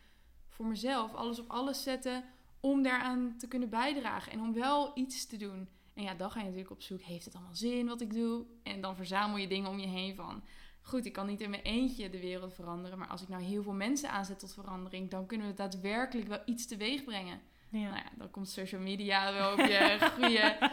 [0.49, 2.23] voor mezelf alles op alles zetten
[2.59, 5.69] om daaraan te kunnen bijdragen en om wel iets te doen.
[5.93, 8.45] En ja, dan ga je natuurlijk op zoek: heeft het allemaal zin wat ik doe?
[8.63, 10.43] En dan verzamel je dingen om je heen van.
[10.81, 13.63] Goed, ik kan niet in mijn eentje de wereld veranderen, maar als ik nou heel
[13.63, 17.41] veel mensen aanzet tot verandering, dan kunnen we daadwerkelijk wel iets teweeg brengen.
[17.69, 17.79] Ja.
[17.79, 20.71] Nou ja, dan komt social media wel op je goede.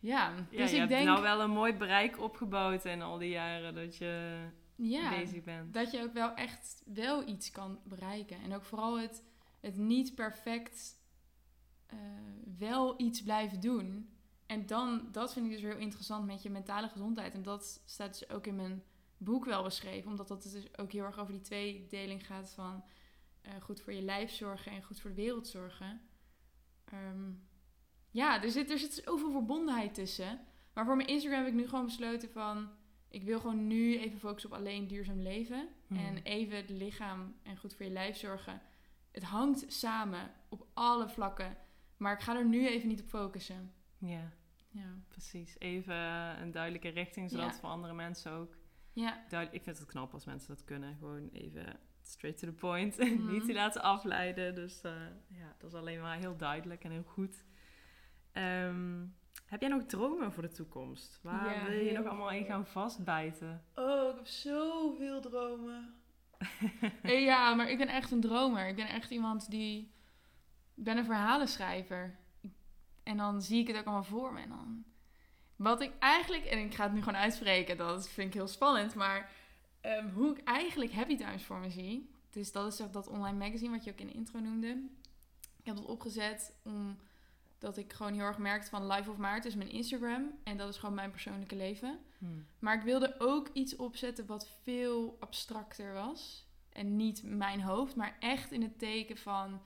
[0.00, 3.18] Ja, Ja, dus je ik hebt denk nou wel een mooi bereik opgebouwd in al
[3.18, 5.74] die jaren dat je ja, bezig bent.
[5.74, 8.42] dat je ook wel echt wel iets kan bereiken.
[8.42, 9.22] En ook vooral het,
[9.60, 10.98] het niet perfect
[11.86, 11.98] eh,
[12.58, 14.10] wel iets blijven doen.
[14.46, 17.34] En dan, dat vind ik dus heel interessant met je mentale gezondheid.
[17.34, 18.82] En dat staat dus ook in mijn
[19.18, 20.10] boek wel beschreven.
[20.10, 22.84] Omdat dat dus ook heel erg over die tweedeling gaat van
[23.40, 26.00] eh, goed voor je lijf zorgen en goed voor de wereld zorgen.
[26.84, 27.30] Ehm,
[28.10, 30.40] ja, er zit, er zit zoveel verbondenheid tussen.
[30.72, 32.68] Maar voor mijn Instagram heb ik nu gewoon besloten van...
[33.08, 35.68] Ik wil gewoon nu even focussen op alleen duurzaam leven.
[35.86, 35.96] Hmm.
[35.96, 38.60] En even het lichaam en goed voor je lijf zorgen.
[39.10, 41.56] Het hangt samen op alle vlakken.
[41.96, 43.72] Maar ik ga er nu even niet op focussen.
[43.98, 44.32] Ja,
[44.70, 44.94] Ja.
[45.08, 45.56] precies.
[45.58, 45.94] Even
[46.42, 47.58] een duidelijke richting, zodat Ja.
[47.60, 48.56] voor andere mensen ook
[48.96, 49.52] Ja, duidelijk...
[49.58, 50.96] Ik vind het knap als mensen dat kunnen.
[50.98, 52.98] Gewoon even straight to the point.
[52.98, 53.32] Mhm.
[53.32, 54.54] niet die laten afleiden.
[54.54, 54.92] Dus eh,
[55.28, 57.44] ja, dat is alleen maar heel duidelijk en heel goed.
[58.32, 59.04] Ehm,
[59.46, 61.18] heb jij nog dromen voor de toekomst?
[61.22, 63.64] Waar Ja, wil je nog allemaal in gaan vastbijten?
[63.74, 65.94] Oh, ik heb zoveel dromen.
[67.02, 68.68] Eh, ja, maar ik ben echt een dromer.
[68.68, 69.94] Ik ben echt iemand die...
[70.74, 72.18] Ik ben een verhalenschrijver.
[73.02, 74.40] En dan zie ik het ook allemaal voor me.
[74.40, 74.84] En dan...
[75.56, 76.44] Wat ik eigenlijk...
[76.44, 77.76] En ik ga het nu gewoon uitspreken.
[77.76, 78.94] Dat vind ik heel spannend.
[78.94, 79.30] Maar
[79.80, 82.14] ehm, hoe ik eigenlijk Happy Times voor me zie...
[82.30, 84.68] Dus dat is dat online magazine wat je ook in de intro noemde.
[85.56, 88.86] Ik heb dat opgezet omdat ik gewoon heel erg merkte van...
[88.86, 90.38] Life of Maarten is mijn Instagram.
[90.44, 91.98] En dat is gewoon mijn persoonlijke leven.
[92.18, 92.46] Hmm.
[92.58, 96.46] Maar ik wilde ook iets opzetten wat veel abstracter was.
[96.68, 99.60] En niet mijn hoofd, maar echt in het teken van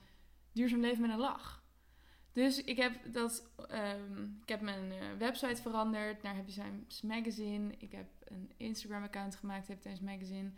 [0.51, 1.60] duurzaam leven met een lach.
[2.31, 7.73] Dus ik heb, dat, ehm, ik heb mijn eh, website veranderd naar Happy Times Magazine.
[7.77, 10.51] Ik heb een Instagram-account gemaakt, Happy Times Magazine.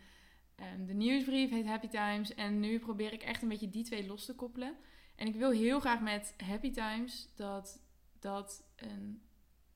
[0.54, 2.34] Ehm, de nieuwsbrief heet Happy Times.
[2.34, 4.76] En nu probeer ik echt een beetje die twee los te koppelen.
[5.16, 7.82] En ik wil heel graag met Happy Times dat
[8.18, 9.22] dat een,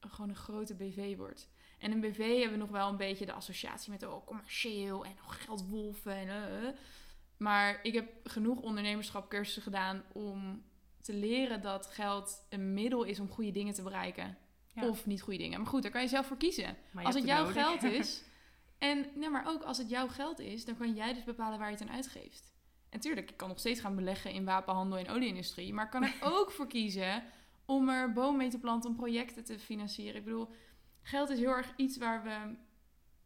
[0.01, 1.49] gewoon een grote BV wordt.
[1.79, 5.13] En een BV hebben we nog wel een beetje de associatie met oh, commercieel en
[5.13, 6.17] oh, geldwolven.
[6.17, 6.75] En, eh, eh.
[7.37, 10.63] Maar ik heb genoeg ondernemerschapcursussen gedaan om
[11.09, 14.37] te leren dat geld een middel is om goede dingen te bereiken.
[14.73, 14.89] Ja.
[14.89, 15.59] Of niet goede dingen.
[15.59, 16.77] Maar goed, daar kan je zelf voor kiezen.
[17.03, 17.63] Als het jouw nodig.
[17.63, 18.23] geld is.
[18.79, 21.71] En nee, maar ook als het jouw geld is, dan kan jij dus bepalen waar
[21.71, 22.53] je het aan uitgeeft.
[22.89, 25.73] En tuurlijk, ik kan nog steeds gaan beleggen in wapenhandel en olieindustrie.
[25.73, 27.23] Maar ik kan er ook voor kiezen
[27.65, 30.17] om er boom mee te planten om projecten te financieren.
[30.17, 30.49] Ik bedoel,
[31.03, 32.55] geld is heel erg iets waar we,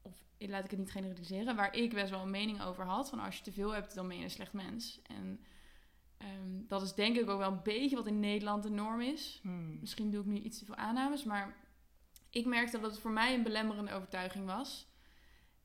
[0.03, 3.09] of laat ik het niet generaliseren, waar ik best wel een mening over had.
[3.09, 5.01] Van als je te veel hebt, dan ben je een slecht mens.
[5.03, 5.45] En
[6.23, 9.41] ehm, dat is denk ik ook wel een beetje wat in Nederland de norm is.
[9.43, 9.79] Hmm.
[9.81, 11.57] Misschien doe ik nu iets te veel aannames, maar
[12.31, 14.91] ik merkte dat het voor mij een belemmerende overtuiging was.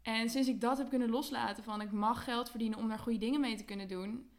[0.02, 3.20] En sinds ik dat heb kunnen loslaten van ik mag geld verdienen om daar goede
[3.20, 4.30] dingen mee te kunnen doen,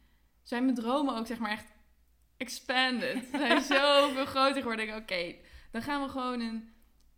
[0.42, 1.72] zijn mijn dromen ook zeg maar echt
[2.37, 3.24] expanded.
[3.31, 4.85] Ze zijn zoveel groter geworden.
[4.85, 5.35] Ik denk, oké,
[5.70, 6.72] dan gaan we gewoon een...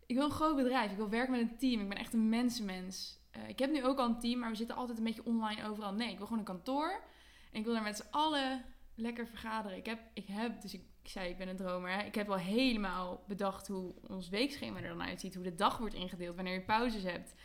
[0.05, 0.91] Ik wil een groot bedrijf.
[0.91, 1.81] Ik wil werken met een team.
[1.81, 3.19] Ik ben echt een mensenmens.
[3.37, 5.67] Uh, ik heb nu ook al een team, maar we zitten altijd een beetje online
[5.67, 5.93] overal.
[5.93, 7.01] Nee, ik wil gewoon een kantoor.
[7.51, 9.77] En ik wil daar met z'n allen lekker vergaderen.
[9.77, 11.91] Ik heb, ik heb dus ik, ik zei, ik ben een dromer.
[11.91, 12.03] Hè?
[12.03, 15.35] Ik heb al helemaal bedacht hoe ons weekschema er dan uitziet.
[15.35, 17.35] Hoe de dag wordt ingedeeld, wanneer je pauzes hebt.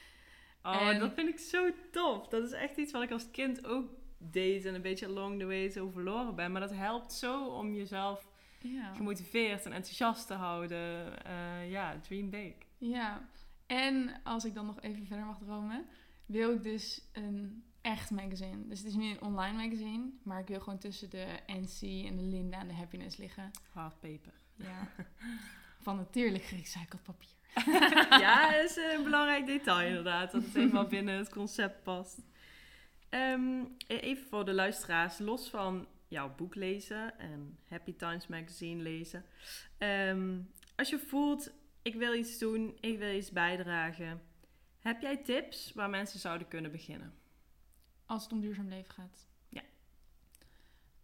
[0.63, 0.99] Oh, en...
[0.99, 2.29] dat vind ik zo tof.
[2.29, 5.47] Dat is echt iets wat ik als kind ook deed en een beetje along the
[5.47, 6.53] way zo verloren ben.
[6.53, 8.29] Maar dat helpt zo om jezelf
[8.61, 8.95] ja.
[8.95, 11.13] gemotiveerd en enthousiast te houden.
[11.27, 12.55] Uh, ja, dream big.
[12.79, 13.29] Ja,
[13.67, 15.87] en als ik dan nog even verder mag dromen,
[16.27, 18.69] wil ik dus een echt magazine.
[18.69, 22.17] Dus het is nu een online magazine, maar ik wil gewoon tussen de NC en
[22.17, 23.51] de Linda en de Happiness liggen.
[23.73, 24.33] Hard paper.
[24.55, 24.89] Ja.
[25.81, 27.31] Van natuurlijk gerecycled papier.
[28.25, 30.33] ja, dat is een belangrijk detail inderdaad.
[30.33, 32.19] Dat het helemaal binnen het concept past.
[33.09, 39.25] Ehm, even voor de luisteraars, los van jouw boek lezen en Happy Times magazine lezen.
[39.79, 40.39] Ehm,
[40.77, 41.51] als je voelt,
[41.83, 44.23] ik wil iets doen, ik wil iets bijdragen.
[44.79, 47.25] Heb jij tips waar mensen zouden kunnen beginnen?
[48.07, 49.27] Als het om duurzaam leven gaat?
[49.49, 49.63] Ja.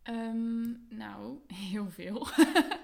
[0.03, 1.39] Ehm, nou,
[1.71, 2.27] heel veel.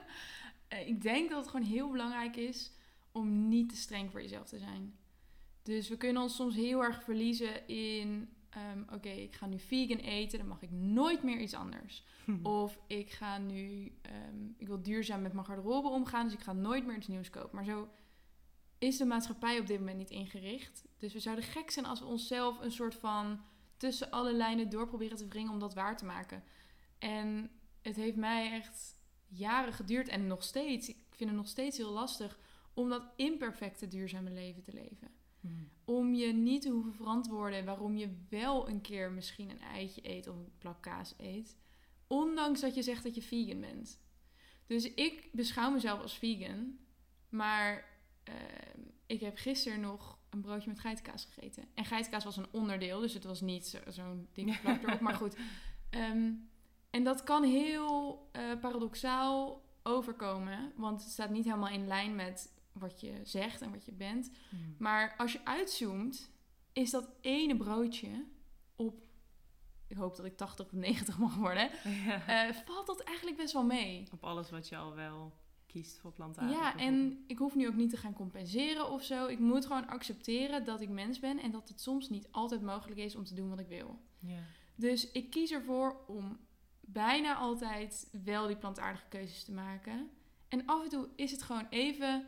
[0.68, 2.72] Eh, ik denk dat het gewoon heel belangrijk is
[3.12, 4.98] om niet te streng voor jezelf te zijn.
[5.62, 8.28] Dus we kunnen ons soms heel erg verliezen in
[8.58, 12.04] Ehm, oké, ik ga nu vegan eten, dan mag ik nooit meer iets anders.
[12.42, 16.52] of ik ga nu, ehm, ik wil duurzaam met mijn garderobe omgaan, dus ik ga
[16.52, 17.54] nooit meer iets nieuws kopen.
[17.54, 17.88] Maar zo
[18.78, 20.84] is de maatschappij op dit moment niet ingericht.
[20.96, 23.40] Dus we zouden gek zijn als we onszelf een soort van
[23.78, 26.42] tussen alle lijnen door proberen te wringen om dat waar te maken.
[26.98, 27.50] En
[27.82, 31.92] het heeft mij echt jaren geduurd en nog steeds, ik vind het nog steeds heel
[31.92, 32.38] lastig
[32.74, 35.10] om dat imperfecte duurzame leven te leven.
[35.40, 35.68] Hmm.
[35.84, 40.28] Om je niet te hoeven verantwoorden waarom je wel een keer misschien een eitje eet
[40.28, 41.56] of een plak kaas eet.
[42.06, 44.00] Ondanks dat je zegt dat je vegan bent.
[44.66, 46.78] Dus ik beschouw mezelf als vegan.
[47.28, 47.84] Maar
[48.22, 51.64] ehm, ik heb gisteren nog een broodje met geitenkaas gegeten.
[51.74, 55.00] En geitenkaas was een onderdeel, dus het was niet zo'n ding plak erop.
[55.00, 55.36] maar goed.
[55.90, 56.32] Ehm,
[56.90, 60.72] en dat kan heel uh, paradoxaal overkomen.
[60.76, 64.30] Want het staat niet helemaal in lijn met wat je zegt en wat je bent.
[64.48, 64.74] Hmm.
[64.78, 66.30] Maar als je uitzoomt,
[66.72, 68.24] is dat ene broodje
[68.76, 69.02] op,
[69.86, 71.70] ik hoop dat ik 80 of 90 mag worden,
[72.06, 72.48] ja.
[72.48, 74.06] uh, valt dat eigenlijk best wel mee.
[74.12, 75.32] Op alles wat je al wel
[75.68, 76.56] kiest voor plantaardig.
[76.56, 79.26] Ja, en ik hoef nu ook niet te gaan compenseren of zo.
[79.26, 83.00] Ik moet gewoon accepteren dat ik mens ben en dat het soms niet altijd mogelijk
[83.00, 83.98] is om te doen wat ik wil.
[84.18, 84.40] Ja.
[84.74, 86.38] Dus ik kies ervoor om
[86.80, 90.10] bijna altijd wel die plantaardige keuzes te maken.
[90.48, 92.26] En af en toe is het gewoon even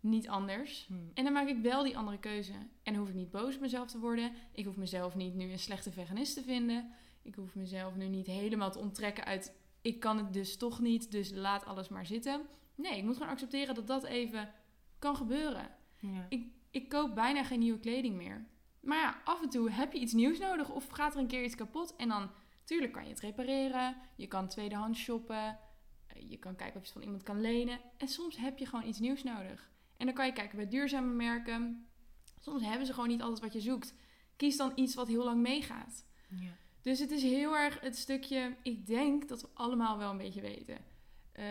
[0.00, 0.84] niet anders.
[0.86, 1.10] Hmm.
[1.14, 2.52] En dan maak ik wel die andere keuze.
[2.52, 4.32] En dan hoef ik niet boos op mezelf te worden.
[4.52, 6.90] Ik hoef mezelf niet nu een slechte veganist te vinden.
[7.22, 9.54] Ik hoef mezelf nu niet helemaal te onttrekken uit...
[9.80, 12.40] ik kan het dus toch niet, dus laat alles maar zitten.
[12.74, 14.52] Nee, ik moet gewoon accepteren dat dat even
[14.98, 15.70] kan gebeuren.
[15.98, 16.26] Ja.
[16.28, 18.46] Ik, ik koop bijna geen nieuwe kleding meer.
[18.80, 21.44] Maar ja, af en toe heb je iets nieuws nodig of gaat er een keer
[21.44, 21.96] iets kapot.
[21.96, 22.30] En dan,
[22.64, 23.96] tuurlijk kan je het repareren.
[24.16, 25.58] Je kan tweedehands shoppen.
[26.28, 27.80] Je kan kijken of je het van iemand kan lenen.
[27.96, 29.70] En soms heb je gewoon iets nieuws nodig.
[29.96, 31.86] En dan kan je kijken bij duurzame merken.
[32.40, 33.94] Soms hebben ze gewoon niet alles wat je zoekt.
[34.36, 36.04] Kies dan iets wat heel lang meegaat.
[36.28, 36.56] Ja.
[36.82, 40.40] Dus het is heel erg het stukje, ik denk dat we allemaal wel een beetje
[40.40, 40.78] weten.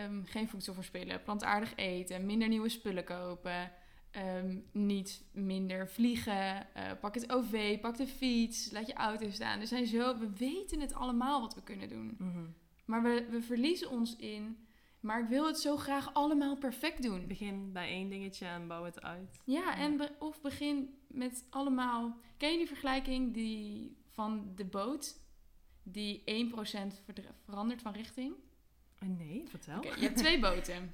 [0.06, 3.71] Um, geen voedsel verspillen, plantaardig eten, minder nieuwe spullen kopen,
[4.12, 9.60] ehm, niet minder vliegen, uh, pak het OV, pak de fiets, laat je auto staan.
[9.60, 12.15] Er zijn zo, we weten het allemaal wat we kunnen doen.
[12.17, 12.45] Mhm.
[12.86, 14.58] Maar we, we verliezen ons in
[14.99, 17.28] maar ik wil het zo graag allemaal perfect doen.
[17.28, 19.39] Begin bij één dingetje en bouw het uit.
[19.45, 22.17] Ja, en of begin met allemaal.
[22.38, 25.19] Ken je die vergelijking die van de boot
[25.84, 27.04] die 1%
[27.45, 28.34] verandert van richting?
[28.99, 29.83] Eh, nee, vertel.
[29.83, 30.93] je hebt twee boten.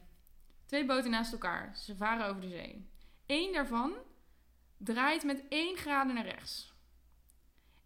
[0.66, 1.78] Twee boten naast elkaar.
[1.78, 2.90] Ze varen over de zee.
[3.26, 3.94] Eén daarvan
[4.78, 6.74] draait met 1 graden naar rechts.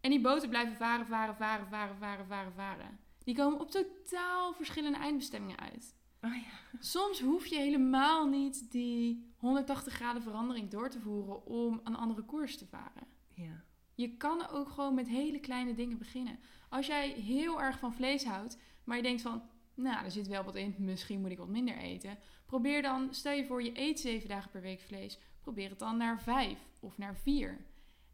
[0.01, 2.99] En die boten blijven varen, varen, varen, varen, varen, varen, varen.
[3.23, 5.95] Die komen op totaal verschillende eindbestemmingen uit.
[6.21, 6.79] Oh ja.
[6.79, 12.21] Soms hoef je helemaal niet die 180 graden verandering door te voeren om een andere
[12.23, 13.07] koers te varen.
[13.33, 13.63] Ja.
[13.95, 16.39] Je kan ook gewoon met hele kleine dingen beginnen.
[16.69, 19.41] Als jij heel erg van vlees houdt, maar je denkt van,
[19.81, 22.17] nou, er zit wel wat in, misschien moet ik wat minder eten.
[22.45, 25.97] Probeer dan, stel je voor je eet zeven dagen per week vlees, probeer het dan
[25.97, 27.65] naar vijf of naar vier.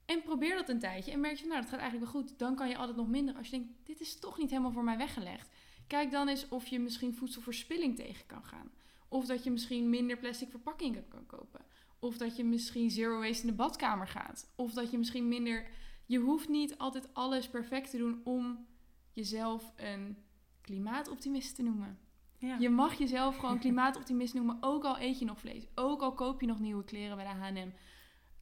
[0.06, 2.40] En probeer dat een tijdje en merk je nou, dat gaat eigenlijk wel goed.
[2.40, 3.36] Dan kan je altijd nog minder.
[3.36, 5.50] Als je denkt, dit is toch niet helemaal voor mij weggelegd.
[5.88, 8.72] Kijk dan eens of je misschien voedselverspilling tegen kan gaan.
[9.08, 11.66] Of dat je misschien minder plastic verpakkingen kan kopen.
[12.00, 14.52] Of dat je misschien zero waste in de badkamer gaat.
[14.56, 15.68] Of dat je misschien minder.
[16.06, 18.68] Je hoeft niet altijd alles perfect te doen om
[19.12, 20.18] jezelf een
[20.66, 21.98] klimaatoptimist te noemen.
[22.38, 22.58] Ja.
[22.60, 25.68] Je mag jezelf gewoon klimaatoptimist noemen, ook al eet je nog vlees.
[25.76, 27.70] Ook al koop je nog nieuwe kleren bij de H&M.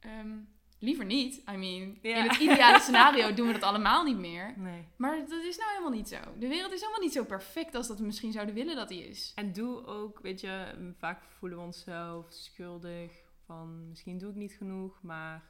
[0.00, 0.36] Ehm,
[0.78, 1.36] liever niet.
[1.50, 2.16] I mean, Ja.
[2.16, 4.54] in het ideale scenario doen we dat allemaal niet meer.
[4.58, 4.84] Nee.
[4.96, 6.18] Maar dat is nou helemaal niet zo.
[6.38, 9.08] De wereld is helemaal niet zo perfect als dat we misschien zouden willen dat die
[9.08, 9.32] is.
[9.34, 13.12] En doe ook, weet je, vaak voelen we onszelf schuldig
[13.46, 15.42] van misschien doe ik niet genoeg, maar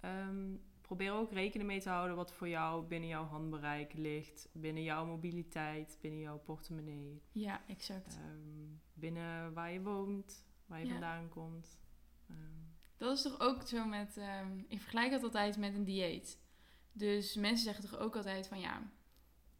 [0.00, 0.54] ehm,
[0.86, 5.06] probeer ook rekening mee te houden wat voor jou binnen jouw handbereik ligt, binnen jouw
[5.06, 8.16] mobiliteit, binnen jouw portemonnee, Ja, exact.
[8.16, 10.90] ehm, binnen waar je woont, waar je Ja.
[10.92, 11.78] vandaan komt.
[12.28, 12.36] Ehm,
[12.96, 14.16] Dat is toch ook zo met...
[14.16, 16.38] ehm, ik vergelijk dat altijd met een dieet.
[16.92, 18.82] Dus mensen zeggen toch ook altijd van ja...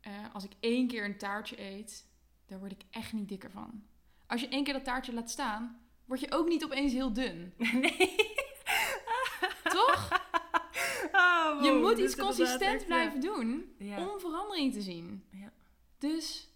[0.00, 2.06] eh, als ik één keer een taartje eet,
[2.46, 3.84] daar word ik echt niet dikker van.
[4.26, 7.54] Als je één keer dat taartje laat staan, word je ook niet opeens heel dun.
[7.72, 8.14] nee.
[9.62, 10.22] Toch?
[11.12, 14.08] Ah, wow, Je moet dit iets consistent blijven doen Ja.
[14.12, 15.24] Om verandering te zien.
[15.30, 15.52] Ja.
[15.98, 16.48] Dus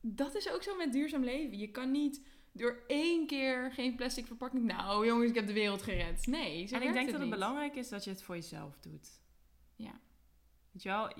[0.00, 1.58] dat is ook zo met duurzaam leven.
[1.58, 4.64] Je kan niet door één keer geen plastic verpakking...
[4.64, 6.26] Nou jongens, ik heb de wereld gered.
[6.26, 7.30] Nee, En ik denk dat het niet.
[7.30, 9.08] belangrijk is dat je het voor jezelf doet.
[9.76, 10.00] Ja.
[10.72, 11.12] Weet je wel,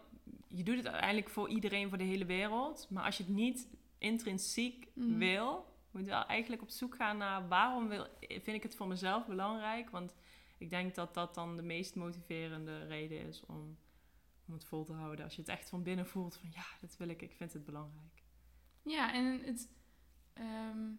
[0.48, 2.86] je doet het uiteindelijk voor iedereen, voor de hele wereld.
[2.90, 5.18] Maar als je het niet intrinsiek Mhm.
[5.18, 8.88] wil, moet je wel eigenlijk op zoek gaan naar waarom wil, vind ik het voor
[8.88, 9.90] mezelf belangrijk.
[9.90, 10.14] Want
[10.62, 13.78] ik denk dat dat dan de meest motiverende reden is om,
[14.46, 15.24] om het vol te houden.
[15.24, 17.64] Als je het echt van binnen voelt van ja, dat wil ik, ik vind het
[17.64, 18.22] belangrijk.
[18.82, 19.68] Ja, en het...
[20.32, 20.90] ehm,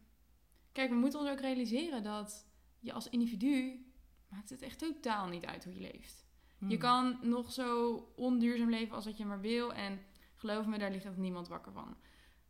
[0.72, 2.48] kijk, we moeten ons ook realiseren dat
[2.80, 3.86] je als individu...
[4.28, 6.26] maakt het echt totaal niet uit hoe je leeft.
[6.58, 6.78] Je Hmm.
[6.78, 9.74] kan nog zo onduurzaam leven als wat je maar wil.
[9.74, 10.00] En
[10.36, 11.98] geloof me, daar ligt echt niemand wakker van.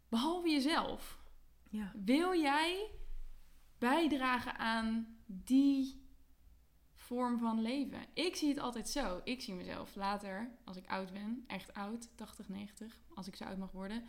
[0.10, 1.22] Behalve jezelf.
[1.70, 1.92] Ja.
[2.06, 2.92] Wil jij
[3.78, 6.03] bijdragen aan die
[7.14, 8.06] vorm van leven?
[8.14, 9.22] Ik zie het altijd zo.
[9.24, 13.44] Ik zie mezelf later, als ik oud ben, echt oud, 80, 90, als ik zo
[13.44, 14.04] oud mag worden,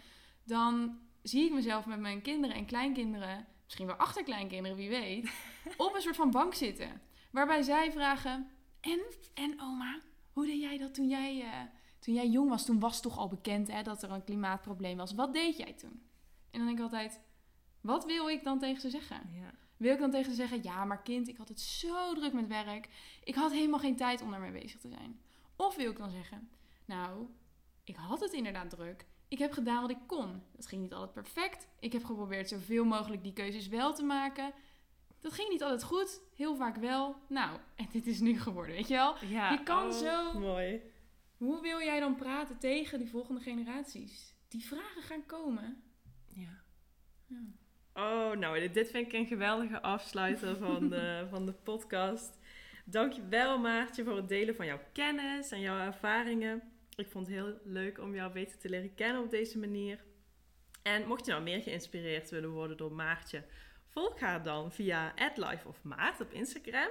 [0.45, 5.33] dan zie ik mezelf met mijn kinderen en kleinkinderen, misschien wel achterkleinkinderen, wie weet,
[5.77, 7.01] op een soort van bank zitten.
[7.31, 8.51] Waarbij zij vragen:
[8.81, 9.01] En,
[9.35, 10.01] en oma,
[10.33, 11.61] hoe deed jij dat toen jij, eh,
[11.99, 12.65] toen jij jong was?
[12.65, 15.15] Toen was toch al bekend hè, dat er een klimaatprobleem was.
[15.15, 16.03] Wat deed jij toen?
[16.51, 17.21] En dan denk ik altijd:
[17.81, 19.31] Wat wil ik dan tegen ze zeggen?
[19.33, 19.64] Ja.
[19.77, 22.47] Wil ik dan tegen ze zeggen: Ja, maar kind, ik had het zo druk met
[22.47, 22.89] werk.
[23.25, 25.21] Ik had helemaal geen tijd om daarmee bezig te zijn.
[25.57, 26.49] Of wil ik dan zeggen:
[26.85, 27.27] Nou,
[27.85, 29.07] ik had het inderdaad druk.
[29.29, 30.43] Ik heb gedaan wat ik kon.
[30.53, 31.67] Dat ging niet altijd perfect.
[31.81, 34.53] Ik heb geprobeerd zoveel mogelijk die keuzes wel te maken.
[35.21, 36.21] Dat ging niet altijd goed.
[36.35, 37.17] Heel vaak wel.
[37.29, 39.25] Nou, en dit is nu geworden, weet je wel?
[39.27, 39.51] Ja.
[39.51, 40.81] Je kan oh, zo- Mooi.
[41.37, 44.35] Hoe wil jij dan praten tegen die volgende generaties?
[44.49, 45.83] Die vragen gaan komen.
[46.29, 46.63] Ja.
[47.27, 47.37] Ja.
[47.95, 52.39] Oh, nou, dit, vind ik een geweldige afsluiter van de, van de podcast.
[52.85, 56.63] Dankjewel Maartje voor het delen van jouw kennis en jouw ervaringen.
[56.97, 60.05] Ik vond het heel leuk om jou beter te leren kennen op deze manier.
[60.83, 63.45] En mocht je nou meer geïnspireerd willen worden door Maartje,
[63.89, 66.91] volg haar dan via @lifeofmaart op Instagram.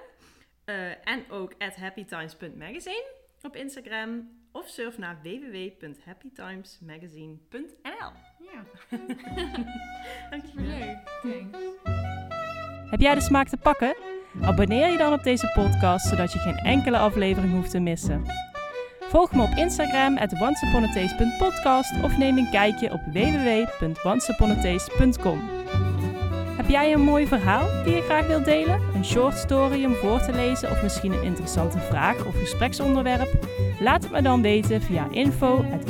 [0.66, 4.43] Eh, en ook happytimes.magazine op Instagram.
[4.56, 8.64] Of surf naar www.happytimesmagazine.nl Ja,
[10.30, 10.66] Dankjewel.
[10.66, 10.97] leuk.
[11.22, 11.58] Thanks.
[12.89, 13.95] Heb jij de smaak te pakken?
[14.41, 18.24] Abonneer je dan op deze podcast, zodat je geen enkele aflevering hoeft te missen.
[18.99, 25.62] Volg me op Instagram at onceuponattaste.podcast of neem een kijkje op www.onceuponattaste.com.
[26.56, 28.82] Heb jij een mooi verhaal die je graag wilt delen?
[28.93, 33.30] Een short story om voor te lezen of misschien een interessante vraag of gespreksonderwerp?
[33.80, 35.86] Laat het me dan weten via info at.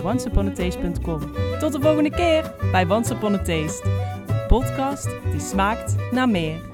[1.59, 3.89] Tot de volgende keer bij Once Upon a Taste.
[4.27, 6.72] Een podcast die smaakt naar meer.